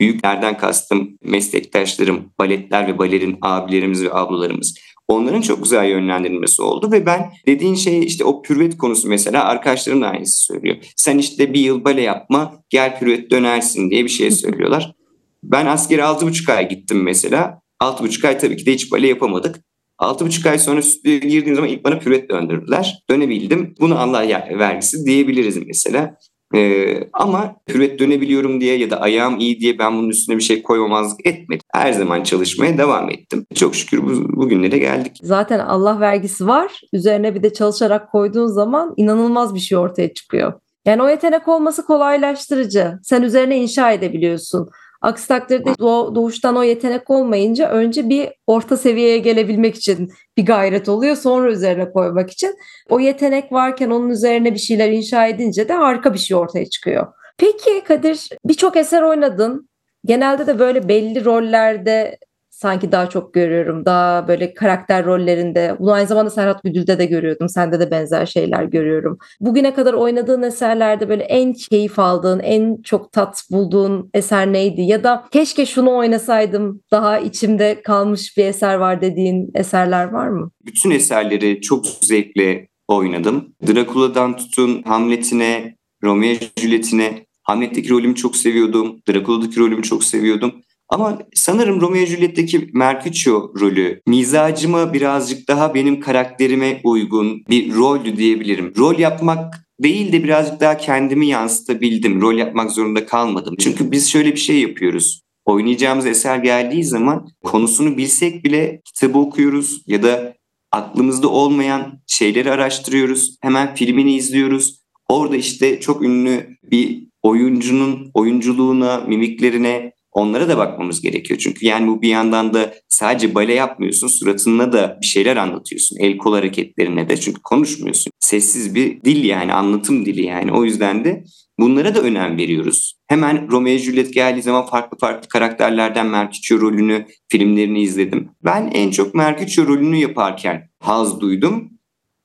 büyüklerden 0.00 0.58
kastım 0.58 1.18
meslektaşlarım, 1.22 2.32
baletler 2.38 2.88
ve 2.88 2.98
balerin 2.98 3.38
abilerimiz 3.42 4.04
ve 4.04 4.14
ablalarımız. 4.14 4.78
Onların 5.08 5.40
çok 5.40 5.62
güzel 5.62 5.88
yönlendirilmesi 5.88 6.62
oldu 6.62 6.92
ve 6.92 7.06
ben 7.06 7.32
dediğin 7.46 7.74
şey 7.74 8.04
işte 8.04 8.24
o 8.24 8.42
pürvet 8.42 8.78
konusu 8.78 9.08
mesela 9.08 9.44
arkadaşlarım 9.44 10.02
da 10.02 10.08
aynısı 10.08 10.44
söylüyor. 10.44 10.76
Sen 10.96 11.18
işte 11.18 11.54
bir 11.54 11.60
yıl 11.60 11.84
bale 11.84 12.02
yapma 12.02 12.54
gel 12.68 12.98
pürvet 12.98 13.30
dönersin 13.30 13.90
diye 13.90 14.04
bir 14.04 14.08
şey 14.08 14.30
söylüyorlar. 14.30 14.94
Ben 15.42 15.66
altı 16.02 16.26
buçuk 16.26 16.48
ay 16.48 16.68
gittim 16.68 17.02
mesela. 17.02 17.60
Altı 17.80 18.04
buçuk 18.04 18.24
ay 18.24 18.38
tabii 18.38 18.56
ki 18.56 18.66
de 18.66 18.72
hiç 18.72 18.92
bale 18.92 19.08
yapamadık. 19.08 19.60
Altı 19.98 20.26
buçuk 20.26 20.46
ay 20.46 20.58
sonra 20.58 20.82
stüdyoya 20.82 21.18
girdiğim 21.18 21.54
zaman 21.54 21.70
ilk 21.70 21.84
bana 21.84 21.98
püret 21.98 22.30
döndürdüler. 22.30 23.02
Dönebildim. 23.10 23.74
Bunu 23.80 23.98
Allah 23.98 24.28
vergisi 24.58 25.04
diyebiliriz 25.04 25.66
mesela. 25.66 26.16
Ee, 26.54 27.08
ama 27.12 27.56
püret 27.66 27.98
dönebiliyorum 27.98 28.60
diye 28.60 28.78
ya 28.78 28.90
da 28.90 29.00
ayağım 29.00 29.38
iyi 29.38 29.60
diye 29.60 29.78
ben 29.78 29.96
bunun 29.98 30.08
üstüne 30.08 30.36
bir 30.36 30.42
şey 30.42 30.62
koymamazlık 30.62 31.26
etmedim. 31.26 31.62
Her 31.72 31.92
zaman 31.92 32.22
çalışmaya 32.22 32.78
devam 32.78 33.10
ettim. 33.10 33.46
Çok 33.54 33.74
şükür 33.74 34.02
bu, 34.02 34.36
bugünlere 34.36 34.78
geldik. 34.78 35.16
Zaten 35.22 35.58
Allah 35.58 36.00
vergisi 36.00 36.46
var. 36.46 36.80
Üzerine 36.92 37.34
bir 37.34 37.42
de 37.42 37.52
çalışarak 37.52 38.12
koyduğun 38.12 38.46
zaman 38.46 38.94
inanılmaz 38.96 39.54
bir 39.54 39.60
şey 39.60 39.78
ortaya 39.78 40.14
çıkıyor. 40.14 40.52
Yani 40.86 41.02
o 41.02 41.08
yetenek 41.08 41.48
olması 41.48 41.86
kolaylaştırıcı. 41.86 42.98
Sen 43.02 43.22
üzerine 43.22 43.58
inşa 43.58 43.92
edebiliyorsun. 43.92 44.68
Aksi 45.00 45.28
takdirde 45.28 45.78
doğuştan 46.14 46.56
o 46.56 46.62
yetenek 46.62 47.10
olmayınca 47.10 47.68
önce 47.70 48.08
bir 48.08 48.28
orta 48.46 48.76
seviyeye 48.76 49.18
gelebilmek 49.18 49.74
için 49.74 50.12
bir 50.36 50.46
gayret 50.46 50.88
oluyor. 50.88 51.16
Sonra 51.16 51.52
üzerine 51.52 51.90
koymak 51.90 52.30
için. 52.30 52.54
O 52.88 53.00
yetenek 53.00 53.52
varken 53.52 53.90
onun 53.90 54.10
üzerine 54.10 54.54
bir 54.54 54.58
şeyler 54.58 54.90
inşa 54.90 55.26
edince 55.26 55.68
de 55.68 55.72
harika 55.72 56.14
bir 56.14 56.18
şey 56.18 56.36
ortaya 56.36 56.70
çıkıyor. 56.70 57.06
Peki 57.38 57.84
Kadir 57.84 58.28
birçok 58.44 58.76
eser 58.76 59.02
oynadın. 59.02 59.68
Genelde 60.04 60.46
de 60.46 60.58
böyle 60.58 60.88
belli 60.88 61.24
rollerde 61.24 62.18
sanki 62.62 62.92
daha 62.92 63.08
çok 63.08 63.34
görüyorum. 63.34 63.84
Daha 63.84 64.28
böyle 64.28 64.54
karakter 64.54 65.04
rollerinde. 65.04 65.76
Bunu 65.78 65.92
aynı 65.92 66.06
zamanda 66.06 66.30
Serhat 66.30 66.62
Güdül'de 66.62 66.98
de 66.98 67.04
görüyordum. 67.04 67.48
Sende 67.48 67.80
de 67.80 67.90
benzer 67.90 68.26
şeyler 68.26 68.64
görüyorum. 68.64 69.18
Bugüne 69.40 69.74
kadar 69.74 69.94
oynadığın 69.94 70.42
eserlerde 70.42 71.08
böyle 71.08 71.22
en 71.22 71.52
keyif 71.52 71.98
aldığın, 71.98 72.40
en 72.40 72.82
çok 72.82 73.12
tat 73.12 73.42
bulduğun 73.50 74.10
eser 74.14 74.52
neydi? 74.52 74.82
Ya 74.82 75.04
da 75.04 75.24
keşke 75.30 75.66
şunu 75.66 75.96
oynasaydım 75.96 76.80
daha 76.90 77.18
içimde 77.18 77.82
kalmış 77.82 78.36
bir 78.36 78.44
eser 78.44 78.74
var 78.74 79.00
dediğin 79.00 79.50
eserler 79.54 80.08
var 80.08 80.28
mı? 80.28 80.50
Bütün 80.66 80.90
eserleri 80.90 81.60
çok 81.60 81.86
zevkle 81.86 82.68
oynadım. 82.88 83.54
Drakula'dan 83.68 84.36
tutun 84.36 84.82
Hamlet'ine, 84.82 85.76
Romeo 86.04 86.34
Juliet'ine 86.56 87.26
Hamlet'teki 87.42 87.90
rolümü 87.90 88.14
çok 88.14 88.36
seviyordum. 88.36 89.00
Drakula'daki 89.08 89.60
rolümü 89.60 89.82
çok 89.82 90.04
seviyordum. 90.04 90.52
Ama 90.90 91.18
sanırım 91.34 91.80
Romeo 91.80 92.06
Juliet'teki 92.06 92.70
Mercutio 92.72 93.52
rolü 93.60 94.00
mizacıma 94.06 94.92
birazcık 94.92 95.48
daha 95.48 95.74
benim 95.74 96.00
karakterime 96.00 96.80
uygun 96.84 97.44
bir 97.50 97.74
roldü 97.74 98.16
diyebilirim. 98.16 98.72
Rol 98.78 98.98
yapmak 98.98 99.54
değil 99.80 100.12
de 100.12 100.24
birazcık 100.24 100.60
daha 100.60 100.76
kendimi 100.76 101.26
yansıtabildim. 101.26 102.20
Rol 102.20 102.34
yapmak 102.34 102.70
zorunda 102.70 103.06
kalmadım. 103.06 103.54
Çünkü 103.58 103.92
biz 103.92 104.08
şöyle 104.08 104.32
bir 104.32 104.40
şey 104.40 104.60
yapıyoruz. 104.60 105.22
Oynayacağımız 105.44 106.06
eser 106.06 106.38
geldiği 106.38 106.84
zaman 106.84 107.28
konusunu 107.44 107.96
bilsek 107.96 108.44
bile 108.44 108.80
kitabı 108.84 109.18
okuyoruz 109.18 109.82
ya 109.86 110.02
da 110.02 110.34
aklımızda 110.72 111.28
olmayan 111.28 112.00
şeyleri 112.06 112.50
araştırıyoruz. 112.50 113.36
Hemen 113.42 113.74
filmini 113.74 114.14
izliyoruz. 114.14 114.80
Orada 115.08 115.36
işte 115.36 115.80
çok 115.80 116.02
ünlü 116.02 116.56
bir 116.70 117.08
oyuncunun 117.22 118.10
oyunculuğuna, 118.14 119.00
mimiklerine, 119.00 119.92
Onlara 120.12 120.48
da 120.48 120.58
bakmamız 120.58 121.00
gerekiyor. 121.00 121.40
Çünkü 121.40 121.66
yani 121.66 121.86
bu 121.88 122.02
bir 122.02 122.08
yandan 122.08 122.54
da 122.54 122.74
sadece 122.88 123.34
bale 123.34 123.54
yapmıyorsun. 123.54 124.08
Suratında 124.08 124.72
da 124.72 124.98
bir 125.00 125.06
şeyler 125.06 125.36
anlatıyorsun. 125.36 125.96
El 126.00 126.18
kol 126.18 126.34
hareketlerine 126.34 127.08
de. 127.08 127.16
Çünkü 127.16 127.40
konuşmuyorsun. 127.42 128.12
Sessiz 128.20 128.74
bir 128.74 129.02
dil 129.02 129.24
yani 129.24 129.52
anlatım 129.52 130.06
dili 130.06 130.26
yani. 130.26 130.52
O 130.52 130.64
yüzden 130.64 131.04
de 131.04 131.24
bunlara 131.58 131.94
da 131.94 132.00
önem 132.00 132.36
veriyoruz. 132.36 132.94
Hemen 133.06 133.50
Romeo 133.50 133.76
Juliet 133.76 134.14
geldiği 134.14 134.42
zaman 134.42 134.66
farklı 134.66 134.98
farklı 134.98 135.28
karakterlerden 135.28 136.06
Mercutio 136.06 136.60
rolünü, 136.60 137.06
filmlerini 137.28 137.82
izledim. 137.82 138.28
Ben 138.44 138.70
en 138.74 138.90
çok 138.90 139.14
Mercutio 139.14 139.66
rolünü 139.66 139.96
yaparken 139.96 140.70
haz 140.78 141.20
duydum. 141.20 141.70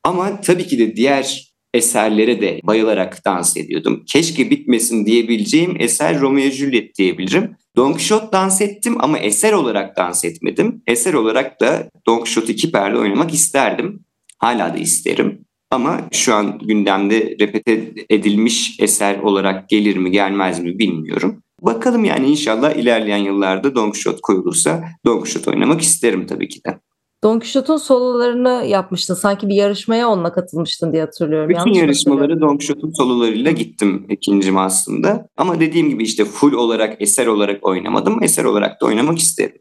Ama 0.04 0.42
tabii 0.42 0.68
ki 0.68 0.80
de 0.80 0.96
diğer 0.96 1.55
eserlere 1.76 2.42
de 2.42 2.60
bayılarak 2.64 3.26
dans 3.26 3.58
ediyordum. 3.58 4.04
Keşke 4.08 4.50
bitmesin 4.50 5.06
diyebileceğim 5.06 5.76
eser 5.80 6.20
Romeo 6.20 6.50
Juliet 6.50 6.96
diyebilirim. 6.98 7.56
Don 7.76 7.92
Quixote 7.92 8.32
dans 8.32 8.62
ettim 8.62 8.96
ama 9.00 9.20
eser 9.20 9.54
olarak 9.54 9.98
dans 9.98 10.26
etmedim. 10.26 10.82
Eser 10.88 11.14
olarak 11.14 11.62
da 11.62 11.90
Don 12.08 12.18
Quixote 12.18 12.54
iki 12.54 12.72
perde 12.72 12.98
oynamak 12.98 13.34
isterdim. 13.34 14.00
Hala 14.38 14.74
da 14.74 14.78
isterim. 14.78 15.46
Ama 15.72 16.02
şu 16.12 16.34
an 16.34 16.60
gündemde 16.60 17.36
repete 17.40 17.94
edilmiş 18.10 18.76
eser 18.80 19.20
olarak 19.20 19.70
gelir 19.70 19.98
mi 19.98 20.12
gelmez 20.12 20.60
mi 20.60 20.80
bilmiyorum. 20.80 21.44
Bakalım 21.62 22.06
yani 22.06 22.28
inşallah 22.28 22.76
ilerleyen 22.76 23.18
yıllarda 23.18 23.76
Don 23.76 23.92
Quixote 23.92 24.22
koyulursa 24.22 24.84
Don 25.06 25.18
Quixote 25.20 25.52
oynamak 25.52 25.82
isterim 25.82 26.28
tabii 26.28 26.48
ki 26.48 26.60
de. 26.68 26.80
Don 27.26 27.40
Quixote'un 27.40 27.78
sololarını 27.78 28.66
yapmıştın. 28.66 29.14
Sanki 29.14 29.48
bir 29.48 29.56
yarışmaya 29.56 30.10
onunla 30.10 30.34
katılmıştın 30.34 30.94
diye 30.94 31.02
hatırlıyorum. 31.02 31.50
Bütün 31.50 31.60
Yanlış 31.60 31.78
yarışmaları 31.78 32.42
Don 32.42 32.58
Quixote'un 32.58 32.92
sololarıyla 32.92 33.52
gittim 33.52 34.06
ikincim 34.10 34.58
aslında. 34.58 35.28
Ama 35.38 35.60
dediğim 35.60 35.90
gibi 35.90 36.04
işte 36.04 36.26
full 36.26 36.54
olarak, 36.54 37.02
eser 37.02 37.28
olarak 37.28 37.66
oynamadım. 37.66 38.24
Eser 38.24 38.44
olarak 38.44 38.82
da 38.82 38.86
oynamak 38.86 39.20
isterim. 39.20 39.58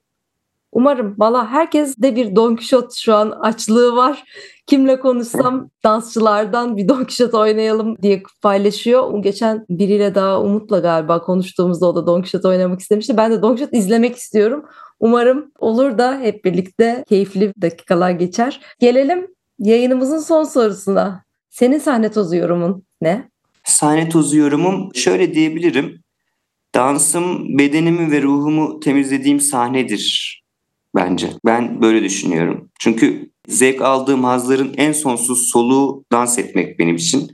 Umarım. 0.73 1.15
Valla 1.19 1.51
herkes 1.51 1.99
de 1.99 2.17
bir 2.17 2.37
Don 2.37 2.57
Quixote 2.57 2.95
şu 2.97 3.15
an 3.15 3.31
açlığı 3.31 3.97
var. 3.97 4.25
Kimle 4.67 5.01
konuşsam 5.01 5.71
dansçılardan 5.85 6.77
bir 6.77 6.89
Don 6.89 6.97
Quixote 6.97 7.37
oynayalım 7.37 7.97
diye 8.03 8.23
paylaşıyor. 8.43 9.23
Geçen 9.23 9.67
biriyle 9.71 10.15
daha 10.15 10.41
Umut'la 10.41 10.79
galiba 10.79 11.23
konuştuğumuzda 11.23 11.87
o 11.87 11.97
da 11.97 12.07
Don 12.07 12.21
Quixote 12.21 12.49
oynamak 12.49 12.81
istemişti. 12.81 13.17
Ben 13.17 13.33
de 13.33 13.43
Don 13.43 13.57
Quixote 13.57 13.79
izlemek 13.79 14.17
istiyorum. 14.17 14.65
Umarım 15.05 15.53
olur 15.59 15.99
da 15.99 16.21
hep 16.21 16.45
birlikte 16.45 17.05
keyifli 17.09 17.53
dakikalar 17.63 18.11
geçer. 18.11 18.61
Gelelim 18.81 19.27
yayınımızın 19.59 20.19
son 20.19 20.45
sorusuna. 20.45 21.25
Senin 21.51 21.79
sahne 21.79 22.11
tozu 22.11 22.37
yorumun 22.37 22.87
ne? 23.01 23.31
Sahne 23.65 24.09
tozu 24.09 24.37
yorumum 24.37 24.95
şöyle 24.95 25.35
diyebilirim. 25.35 26.03
Dansım 26.75 27.59
bedenimi 27.59 28.11
ve 28.11 28.23
ruhumu 28.23 28.81
temizlediğim 28.81 29.41
sahnedir 29.41 30.43
bence. 30.95 31.31
Ben 31.47 31.83
böyle 31.83 32.03
düşünüyorum. 32.03 32.71
Çünkü 32.81 33.31
zevk 33.49 33.83
aldığım 33.83 34.25
hazların 34.25 34.75
en 34.77 34.93
sonsuz 34.93 35.49
soluğu 35.51 36.05
dans 36.13 36.39
etmek 36.39 36.79
benim 36.79 36.97
için. 36.97 37.31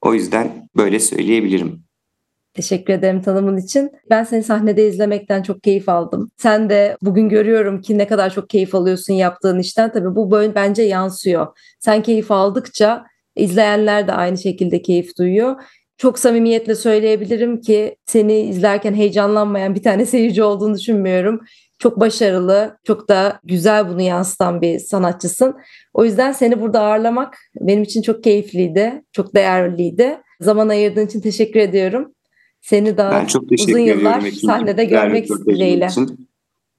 O 0.00 0.14
yüzden 0.14 0.68
böyle 0.76 1.00
söyleyebilirim. 1.00 1.84
Teşekkür 2.54 2.92
ederim 2.92 3.22
tanımın 3.22 3.56
için. 3.56 3.90
Ben 4.10 4.24
seni 4.24 4.42
sahnede 4.42 4.88
izlemekten 4.88 5.42
çok 5.42 5.62
keyif 5.62 5.88
aldım. 5.88 6.30
Sen 6.36 6.70
de 6.70 6.96
bugün 7.02 7.28
görüyorum 7.28 7.80
ki 7.80 7.98
ne 7.98 8.06
kadar 8.06 8.30
çok 8.30 8.50
keyif 8.50 8.74
alıyorsun 8.74 9.14
yaptığın 9.14 9.58
işten. 9.58 9.92
Tabii 9.92 10.16
bu 10.16 10.30
böyle 10.30 10.54
bence 10.54 10.82
yansıyor. 10.82 11.46
Sen 11.80 12.02
keyif 12.02 12.30
aldıkça 12.30 13.04
izleyenler 13.36 14.08
de 14.08 14.12
aynı 14.12 14.38
şekilde 14.38 14.82
keyif 14.82 15.18
duyuyor. 15.18 15.62
çok 15.96 16.18
samimiyetle 16.18 16.74
söyleyebilirim 16.74 17.60
ki 17.60 17.96
seni 18.06 18.40
izlerken 18.40 18.94
heyecanlanmayan 18.94 19.74
bir 19.74 19.82
tane 19.82 20.06
seyirci 20.12 20.42
olduğunu 20.42 20.74
düşünmüyorum. 20.74 21.40
Çok 21.78 22.00
başarılı, 22.00 22.78
çok 22.84 23.08
da 23.08 23.40
güzel 23.44 23.88
bunu 23.88 24.00
yansıtan 24.02 24.60
bir 24.60 24.78
sanatçısın. 24.78 25.54
O 25.94 26.04
yüzden 26.04 26.32
seni 26.32 26.60
burada 26.60 26.80
ağırlamak 26.80 27.38
benim 27.60 27.82
için 27.82 28.02
çok 28.02 28.24
keyifliydi, 28.24 29.02
çok 29.12 29.34
değerliydi. 29.34 30.18
Zaman 30.40 30.68
ayırdığın 30.68 31.06
için 31.06 31.20
teşekkür 31.20 31.60
ediyorum. 31.60 32.12
Seni 32.62 32.96
daha 32.96 33.12
ben 33.12 33.26
çok 33.26 33.48
teşekkür 33.48 33.72
uzun 33.72 33.82
yıllar 33.82 34.18
ediyorum 34.18 34.38
sahnede 34.46 34.84
görmek 34.84 35.28
dileğiyle. 35.28 35.86
Için. 35.86 36.28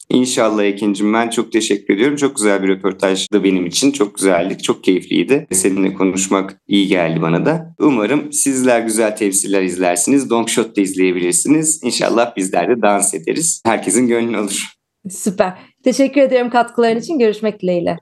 İnşallah 0.09 0.63
Ekin'cim 0.63 1.13
ben 1.13 1.29
çok 1.29 1.51
teşekkür 1.51 1.93
ediyorum. 1.93 2.15
Çok 2.15 2.35
güzel 2.35 2.63
bir 2.63 2.67
röportajdı 2.67 3.43
benim 3.43 3.65
için. 3.65 3.91
Çok 3.91 4.15
güzeldi, 4.15 4.57
çok 4.57 4.83
keyifliydi. 4.83 5.47
Seninle 5.51 5.93
konuşmak 5.93 6.61
iyi 6.67 6.87
geldi 6.87 7.21
bana 7.21 7.45
da. 7.45 7.75
Umarım 7.79 8.33
sizler 8.33 8.81
güzel 8.81 9.15
temsiller 9.15 9.61
izlersiniz. 9.61 10.29
Don 10.29 10.45
Shot 10.45 10.77
da 10.77 10.81
izleyebilirsiniz. 10.81 11.79
İnşallah 11.83 12.35
bizler 12.35 12.69
de 12.69 12.81
dans 12.81 13.13
ederiz. 13.13 13.61
Herkesin 13.65 14.07
gönlü 14.07 14.37
olur. 14.37 14.73
Süper. 15.09 15.53
Teşekkür 15.83 16.21
ediyorum 16.21 16.49
katkıların 16.49 16.99
için. 16.99 17.19
Görüşmek 17.19 17.61
dileğiyle. 17.61 17.97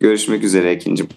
Görüşmek 0.00 0.44
üzere 0.44 0.70
Ekin'cim. 0.70 1.08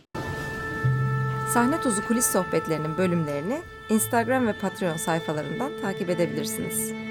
Sahne 1.53 1.81
Tozu 1.81 2.07
kulis 2.07 2.25
sohbetlerinin 2.25 2.97
bölümlerini 2.97 3.55
Instagram 3.89 4.47
ve 4.47 4.53
Patreon 4.53 4.97
sayfalarından 4.97 5.71
takip 5.81 6.09
edebilirsiniz. 6.09 7.08